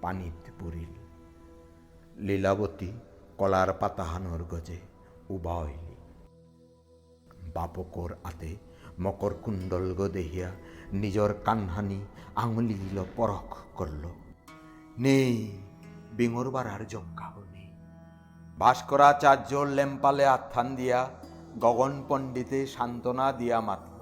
পানিতে 0.00 0.45
পড়িল 0.60 0.94
লীলাবতী 2.26 2.90
কলার 3.38 3.70
পাতাহানোর 3.80 4.42
গজে 4.50 4.78
উবা 5.30 5.54
হইলি 5.54 5.96
বাপকর 7.54 8.10
আতে 8.24 8.52
মকর 9.00 9.32
কুণ্ডল 9.34 9.86
গো 9.94 10.06
দেহিয়া 10.08 10.48
নিজর 10.92 11.30
কানহানি 11.46 12.00
আঙুলি 12.36 12.74
দিল 12.74 12.98
পরখ 13.16 13.48
করল। 13.74 14.04
নেই 14.98 15.36
বিঙর 16.12 16.46
বাড়ার 16.50 16.82
জঙ্কাহ 16.88 17.34
নেই 17.54 17.70
ভাস্করাচার্য 18.58 19.50
লেম্পালে 19.76 20.24
আত্থান 20.26 20.76
দিয়া 20.76 21.00
গগন 21.60 21.92
পণ্ডিতে 22.08 22.66
সান্ত্বনা 22.66 23.26
দিয়া 23.32 23.58
মাতল। 23.60 23.98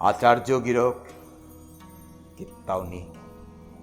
আচার্য 0.00 0.48
গিরক 0.64 0.96
কিত্তাওনি 2.36 3.02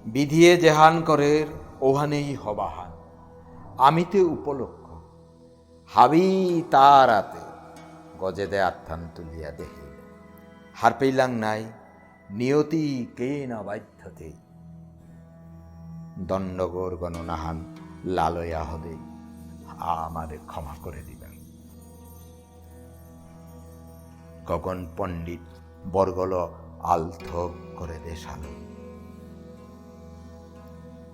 বিধিয়ে 0.05 0.57
জেহান 0.57 1.01
করে 1.01 1.45
ওহানেই 1.81 2.35
হবাহান। 2.35 2.91
আমিতে 3.77 4.21
উপলক্ষ। 4.21 4.89
হাবি 5.95 6.63
তারাতে 6.71 7.39
গজেদে 8.19 8.61
আত্থান 8.61 9.09
তুলিয়া 9.15 9.51
দেখি 9.51 9.87
হার 10.75 10.91
পেইলাং 10.99 11.31
নাই, 11.31 11.71
নিয়তি 12.29 13.05
কে 13.17 13.47
না 13.47 13.63
বাধ্যতে। 13.63 14.31
দণ্ডগোর 16.17 16.95
গণনাহান 16.95 17.75
লালয়া 18.05 18.63
হদে 18.63 18.95
আমারে 19.79 20.37
ক্ষমা 20.47 20.75
করে 20.83 21.01
দিবেন। 21.01 21.39
গগন 24.47 24.87
পণ্ডিত 24.97 25.59
বরগল 25.91 26.47
আলথক 26.79 27.49
করে 27.75 27.99
দেশালো 28.03 28.68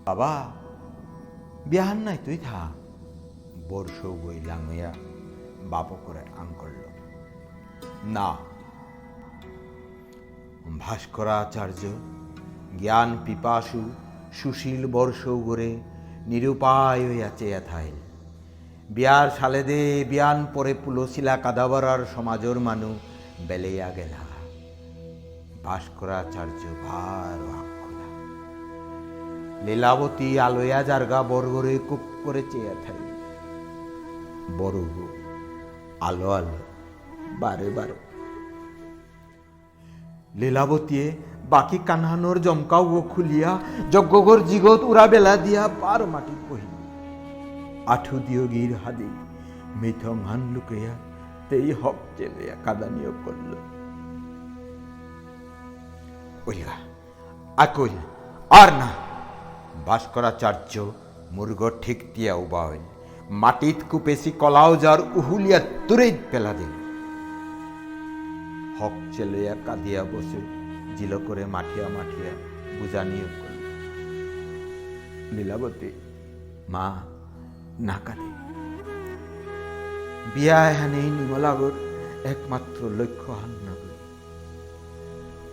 বাবা, 0.06 0.52
বিয়াহান 1.66 1.98
নাই, 1.98 2.18
তুই 2.26 2.38
থা। 2.38 2.70
বর্ষ 3.70 4.06
বই 4.06 4.42
লাঙিয়া 4.42 4.94
বাপ 5.64 5.94
করে 6.06 6.20
আং 6.38 6.54
করল। 6.60 6.84
না, 8.04 8.38
ভাস্করাচার্য, 10.80 11.88
জ্ঞান 12.78 13.18
পিপাসু, 13.26 13.90
সুশীল 14.34 14.88
বর্ষ 14.92 15.28
গড়ে 15.28 15.80
নিরুপায় 16.28 17.08
হইয়া 17.10 17.30
চেয়া 17.38 17.60
থাইল। 17.60 17.96
বিয়ার 18.90 19.30
সালেদে 19.30 20.06
বিয়ান 20.10 20.48
পরে 20.54 20.74
পুলসিলা 20.86 21.38
কাদাবরার 21.38 22.06
সমাজর 22.16 22.60
মানু 22.60 22.96
বেলেয়া 23.48 23.90
গেলা। 23.90 24.24
ভাস্করাচার্য 25.64 26.88
ভার 26.88 27.56
আক্ষলা 27.56 27.65
লীলাবতী 29.64 30.28
আলোয়া 30.46 30.80
জার্গা 30.88 31.20
বর্গরে 31.30 31.80
কুপ 31.90 32.04
করে 32.24 32.42
চেয়া 32.52 32.74
থাই। 32.84 33.00
বড় 34.58 34.80
আলো 36.08 36.28
আলো, 36.38 36.58
বারে 37.42 37.70
বারে। 37.78 37.96
লীলাবতীয়ে 40.40 41.06
বাকি 41.50 41.78
কানহানোর 41.88 42.38
জমকাও 42.46 42.86
ও 42.98 43.00
খুলিয়া 43.14 43.52
যজ্ঞগর 43.94 44.40
জিগত 44.50 44.82
উড়া 44.90 45.06
বেলা 45.08 45.34
দিয়া 45.38 45.64
বার 45.82 46.02
মাটি 46.14 46.36
পহিল 46.48 46.74
আঠু 47.94 48.16
দিয়গির 48.28 48.72
হাদি 48.84 49.10
মিথং 49.82 50.18
হান 50.28 50.42
লুকেয়া 50.54 50.94
তেই 51.50 51.68
হক 51.82 51.98
চেলেয়া 52.18 52.56
কাদানিও 52.66 53.12
করল 53.26 53.52
ওইলা 56.48 56.76
আকইল 57.58 57.98
আর 58.62 58.70
না। 58.80 58.90
ভাস্করাচার্য 59.86 60.74
মুর্গ 61.32 61.62
ঠিক 61.82 62.00
দিয়া 62.16 62.34
উবা 62.44 62.64
হইল। 62.68 62.86
মাটিত 63.30 63.80
কুপেসি 63.90 64.32
কলাও 64.42 64.72
যার 64.76 65.00
উহুলিয়া 65.16 65.60
তুরেই 65.88 66.14
পেলা 66.32 66.54
দিল। 66.54 66.74
হক 68.80 68.96
চেলইয়া 69.16 69.56
কাঁদিয়া 69.66 70.04
বসে 70.04 70.42
জিল 70.98 71.14
করে 71.28 71.44
মাঠিয়া 71.46 71.88
মাঠিয়া 71.98 72.32
বুঝানিও 72.78 73.28
করল 73.42 73.62
লীলাবতী 75.36 75.92
মা, 76.70 76.88
না 77.80 77.98
কাঁদে। 78.06 78.30
বিয়া 80.34 80.58
এহানেই 80.70 81.10
নিমলাগর 81.18 81.74
একমাত্র 82.32 82.80
লক্ষ্য 83.00 83.32
হান 83.32 83.54
না 83.66 83.74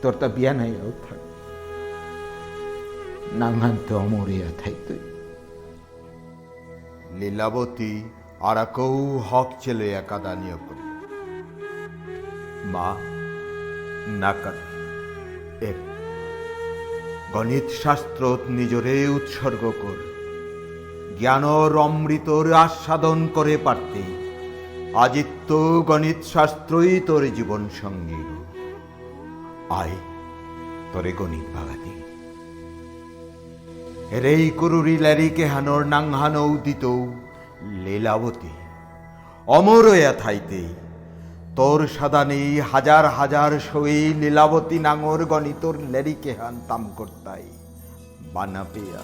তোর 0.02 0.14
তা 0.20 0.26
বিয়া 0.28 0.52
নাই 0.52 0.72
আও 0.82 0.92
থাক। 1.04 1.22
লীলাবতী 7.18 8.02
আর 8.40 8.66
কৌ 8.66 9.18
হক 9.18 9.52
ছেলে 9.60 9.96
করি। 10.68 10.84
মা 12.64 12.94
নাকাত 14.20 14.54
এক 15.64 15.74
গণিত 17.32 17.68
শাস্ত্র 17.82 18.38
নিজরে 18.48 19.08
উৎসর্গ 19.08 19.72
কর। 19.82 19.98
জ্ঞানর 21.18 21.76
অমৃতর 21.76 22.52
আস্বাদন 22.52 23.28
করে 23.34 23.56
পারতে। 23.56 24.02
আজিত্য 24.94 25.50
গণিত 25.86 26.22
শাস্ত্রই 26.32 27.00
তোর 27.00 27.34
জীবন 27.34 27.68
সঙ্গী 27.82 28.22
আয়, 29.70 29.96
তোরে 30.92 31.12
গণিত 31.12 31.46
ভাগাতি 31.56 32.01
রেই 34.20 34.44
কুরুরি 34.50 34.96
ল্যারিকে 34.98 35.44
হানোর 35.48 35.82
নাং 35.84 36.04
নাংহানৌ 36.04 36.50
দিত 36.64 36.84
লীলাবতী 37.84 38.52
অমরয়া 39.48 40.12
থাইতে 40.12 40.62
তোর 41.56 41.80
সাদানি 41.86 42.42
হাজার 42.72 43.04
হাজার 43.08 43.50
সই 43.60 43.98
লীলাবতী 44.20 44.78
নাঙর 44.78 45.20
গণিতর 45.24 45.74
লেরিকে 45.92 46.32
হান 46.32 46.54
তাম 46.68 46.82
করতাই 46.96 47.46
বানা 48.34 48.62
পেয়া 48.72 49.02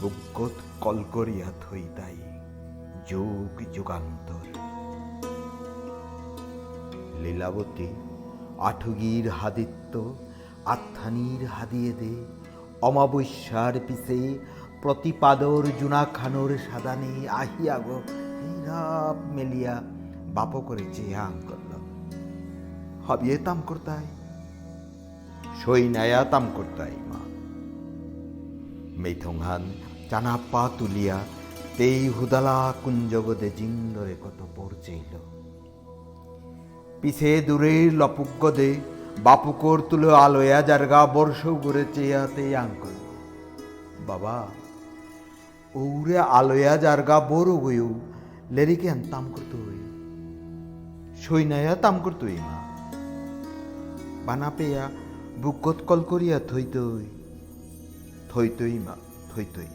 বুকত 0.00 0.54
কল 0.80 0.98
করিয়া 1.12 1.48
থইতাই 1.62 2.16
যুগ 3.08 3.56
যুগান্তর 3.74 4.46
লীলাবতী 7.22 7.88
আঠুগির 8.60 9.26
হাদিত্য 9.30 9.94
আত্মানির 10.64 11.42
হাদিয়ে 11.46 11.92
দে 11.92 12.12
অমাবস্যার 12.82 13.74
পিছে 13.88 14.38
প্রতিপাদর 14.82 15.62
জুনা 15.80 16.06
খানোর 16.14 16.50
সাদানে 16.58 17.28
আহিয়া 17.28 17.78
গো 17.78 17.98
হীরাপ 18.40 19.16
মেলিয়া 19.36 19.82
বাপ 20.34 20.52
করে 20.68 20.84
চেয়াং 20.92 21.32
করল। 21.48 21.70
হবিয়ে 23.06 23.36
তাম 23.36 23.62
করতাই? 23.66 24.06
সই 25.64 25.88
নায়া 25.88 26.24
তাম 26.24 26.44
করতাই 26.56 26.94
মা। 27.10 27.20
মেথংহান 29.02 29.62
চানা 30.10 30.38
পা 30.52 30.70
তুলিয়া 30.78 31.18
তেই 31.76 32.08
হুদালা 32.08 32.72
কুঞ্জগদে 32.84 33.50
জিন্দরে 33.56 34.14
কত 34.24 34.40
পড়ছেইল 34.56 35.14
পিছে 37.02 37.30
দূরের 37.46 37.92
লপুগ্গদে 37.94 38.70
বাপুকর 39.26 39.78
তুলো 39.90 40.10
আলোয়া 40.24 40.60
জারগা 40.68 41.00
বর্ষ 41.16 41.40
করে 41.64 41.84
চেয়াতে 41.94 42.44
আঙ্কল 42.62 42.96
বাবা, 44.08 44.36
ওরে 45.74 46.18
আলোয়া 46.38 46.74
জারগা 46.84 47.16
বড় 47.32 47.52
গয়ু 47.64 47.90
লেরিকে 48.54 48.88
তাম 49.12 49.24
করতে 49.34 49.56
সৈনায়া 51.22 51.74
তাম 51.74 51.94
করতে 52.04 52.26
মা। 52.48 52.56
বানা 54.26 54.48
পেয়া 54.56 54.84
বুকত 55.42 55.78
কল 55.88 56.00
করিয়া 56.10 56.38
থইতই 56.50 57.04
থইতই 58.30 58.76
মা 58.86 58.94
থইতই 59.30 59.70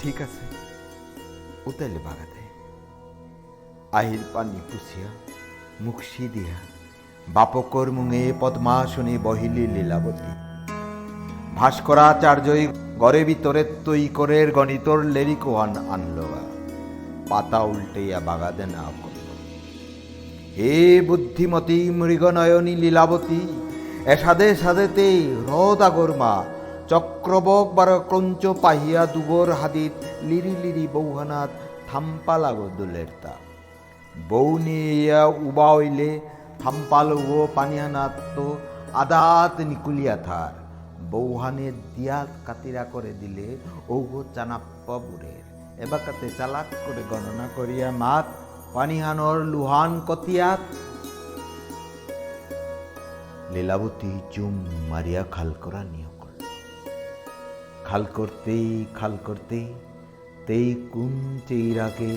ঠিক 0.00 0.16
আছে, 0.26 0.44
উতাইলে 1.68 2.00
বাগাতে। 2.06 2.42
আহির 3.98 4.22
পানি 4.32 4.60
পুষিয়া 4.68 5.10
মুখসি 5.84 6.24
দিয়া 6.34 6.56
বাপকর 7.34 7.86
মুঙে 7.90 8.32
পদ্মাসনে 8.40 9.18
বহিলি 9.18 9.64
লীলাবতী। 9.66 10.30
ভাস্করাচার্যই 11.56 12.64
গড়ে 12.98 13.22
ভিতরে 13.24 13.62
তৈ 13.84 14.02
করের 14.08 14.48
গণিতর 14.52 14.98
লেরিকোয়ান 15.04 15.72
আনল 15.90 16.18
পাতা 17.28 17.60
উল্টেয়া 17.62 18.18
বাগাদে 18.20 18.66
না 18.66 18.82
হে 20.56 21.00
বুদ্ধিমতী 21.00 21.90
মৃগনয়নী 21.90 22.74
লীলাবতী, 22.76 23.40
এসাদে 24.06 24.48
সাদেতে 24.54 25.06
হ্রদ 25.46 25.80
আগর 25.82 26.10
মা 26.16 26.34
চক্রবক 26.88 27.66
বার 27.74 27.90
ক্রঞ্চ 28.08 28.42
পাহিয়া 28.62 29.02
দুগর 29.06 29.48
হাদিত 29.52 29.94
লিরি 30.22 30.54
লিরি 30.62 30.86
বৌহানাত 30.92 31.50
থাম্পা 31.88 32.36
লাগো 32.38 32.68
দুলের 32.78 33.10
তা 33.22 33.34
বউ 34.28 34.50
নিয়া 34.58 35.22
উবা 35.48 35.70
থাম্পাল 36.62 37.08
ও 37.12 37.36
পানিয়ানাত 37.54 38.14
তো 38.36 38.46
আদাত 39.02 39.54
নিকুলিয়া 39.70 40.16
থার। 40.26 40.54
বৌহানে 41.10 41.68
দিয়াত 41.72 42.30
কাতিরা 42.46 42.84
করে 42.92 43.12
দিলে 43.20 43.46
ওগো 43.88 44.20
চানাপ্পা 44.34 44.96
বুড়ের। 44.98 45.44
এবাকাতে 45.84 46.28
চালাক 46.38 46.68
করে 46.84 47.02
গণনা 47.10 47.46
করিয়া 47.56 47.88
মাত, 48.02 48.26
পানিহানর 48.74 49.38
লুহান 49.52 49.90
কতিয়াত। 50.08 50.62
লীলাবতী 53.52 54.12
চুম 54.32 54.54
মারিয়া 54.90 55.22
খাল 55.34 55.50
করা 55.62 55.82
নিয়ে 55.92 56.10
করল। 56.20 56.40
খাল 57.84 58.02
করতেই 58.14 58.68
খাল 58.98 59.14
করতেই, 59.26 59.66
তেই 60.46 60.68
কুম 60.92 61.14
চেইরাকে 61.48 62.10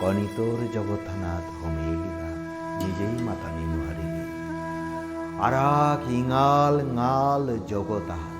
গণিতর 0.00 0.58
জগৎনাথ 0.74 1.46
হোমেলিরা 1.58 2.15
নিজেই 2.86 3.16
মাথা 3.22 3.48
নিমু 3.50 3.78
হারিয়ে 3.86 4.22
আরাক 5.40 6.02
ইঙাল 6.10 6.74
ঙাল 6.96 7.44
জগতাহা 7.66 8.35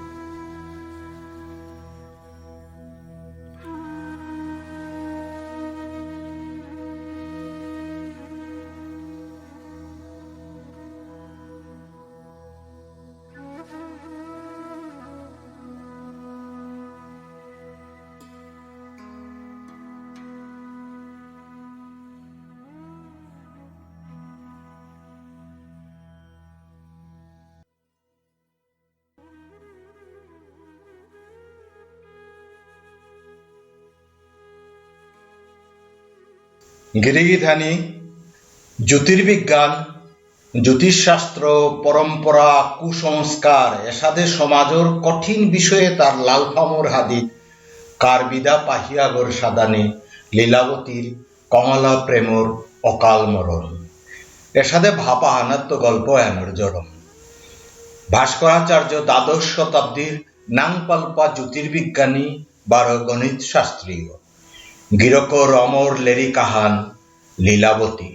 গিরিগিধানী 36.97 37.73
জ্যোতির্বিজ্ঞান, 38.79 39.73
জ্যোতিষশাস্ত্র, 40.55 41.45
পরম্পরা, 41.85 42.51
কুসংস্কার, 42.79 43.71
এসাদে 43.89 44.25
সমাজৰ 44.39 44.87
কঠিন 45.03 45.41
বিষয়ে 45.51 45.89
তার 45.97 46.15
লালফামর 46.19 46.87
হাদিত 46.89 47.27
কারবিদা 48.01 48.55
পাহিয়াগর 48.67 49.29
সাদানে 49.33 49.83
লীলাবতীর 50.33 51.07
কমলা 51.51 51.95
প্রেমর 52.07 52.47
অকাল 52.83 53.21
মরণ 53.27 53.65
এসাদে 54.55 54.91
ভাপা 54.97 55.31
আনাত্ম 55.33 55.73
গল্প 55.77 56.09
এনর 56.21 56.49
জড়ম 56.55 56.87
ভাস্করাচার্য 58.09 58.93
দ্বাদশ 59.01 59.43
শতাব্দীর 59.55 60.15
নাংপালপা 60.51 61.25
জ্যোতির্বিজ্ঞানী 61.37 62.27
বারো 62.69 62.97
গণিত 63.05 63.39
শাস্ত্রীয় 63.53 64.13
গিরকর 64.91 65.51
অমর 65.55 65.93
লেরি 65.97 66.29
কাহান 66.33 66.75
লীলাবতী। 67.39 68.11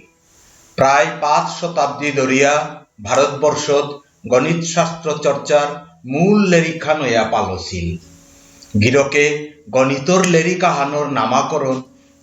প্রায় 0.78 1.06
পাঁচ 1.20 1.46
শতাব্দী 1.60 2.10
ধরিয়া 2.10 2.52
ভারতবর্ষত 3.04 3.86
গণিত 4.28 4.60
শাস্ত্র 4.64 5.08
চর্চার 5.22 5.68
মূল 6.06 6.36
লেরিখান 6.46 6.98
হইয়া 7.02 7.24
পালছিল 7.24 7.88
গিরকে 8.82 9.24
গণিতর 9.70 10.20
লেরি 10.24 10.54
কাহানোর 10.54 11.06
নামাকরণ 11.12 11.76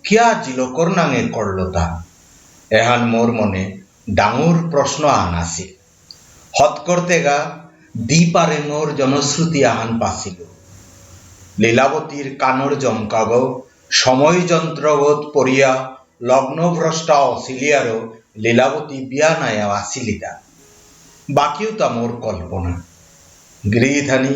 কিয়া 0.04 0.26
জিলকর 0.34 0.88
নাঙে 0.88 1.22
করল 1.32 1.58
তা 1.72 1.84
এহান 2.70 3.02
মোর 3.08 3.28
মনে 3.32 3.64
ডাঙর 4.14 4.56
প্রশ্ন 4.70 5.02
আহান 5.08 5.34
আছিল। 5.34 5.70
হত 6.54 6.74
করতে 6.86 7.16
গা 7.22 7.38
দ্বীপারে 7.96 8.58
মোর 8.68 8.86
জনশ্রুতি 8.96 9.60
আহান 9.64 9.90
পাছিল। 10.00 10.38
লীলাবতীর 11.58 12.28
কানর 12.38 12.72
জমকাগ 12.78 13.30
সময় 13.90 14.40
যন্ত্রবোধ 14.40 15.20
পড়িয়া 15.34 15.94
লগ্নভ্রষ্টা 16.22 17.14
অসিলিয়ারও 17.14 18.14
লীলাবতী 18.36 19.06
বিয়া 19.06 19.30
নায়া 19.40 19.66
আসিলিতা 19.66 20.42
বাকিও 21.30 21.70
তা 21.78 21.88
মোর 21.88 22.12
কল্পনা। 22.20 22.82
গৃহধানী, 23.72 24.34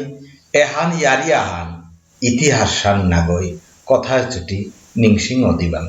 এহান 0.53 0.93
ইয়ারি 0.99 1.33
আহান, 1.33 1.69
ইতিহাস 2.23 2.83
সান 2.83 3.07
নাগৈ 3.07 3.59
কথা 3.87 4.23
চুটি 4.23 4.71
নিংসিং 4.97 5.45
অদিবাং 5.45 5.85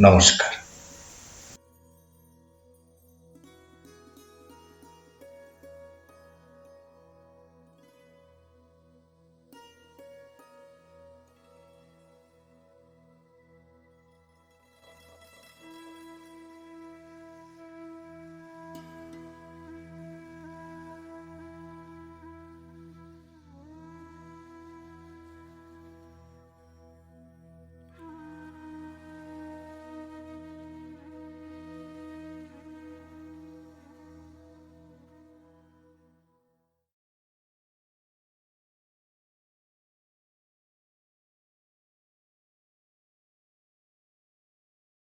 নমস্কার 0.00 0.53